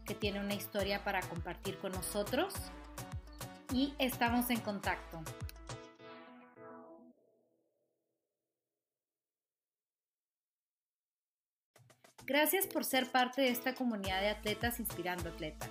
que 0.05 0.15
tiene 0.15 0.39
una 0.39 0.55
historia 0.55 1.03
para 1.03 1.21
compartir 1.23 1.77
con 1.79 1.91
nosotros. 1.91 2.55
Y 3.73 3.93
estamos 3.99 4.51
en 4.51 4.61
contacto. 4.61 5.21
Gracias 12.25 12.69
por 12.69 12.85
ser 12.85 13.11
parte 13.11 13.43
de 13.43 13.49
esta 13.49 13.75
comunidad 13.75 14.21
de 14.21 14.29
atletas 14.29 14.79
inspirando 14.79 15.29
atletas. 15.29 15.71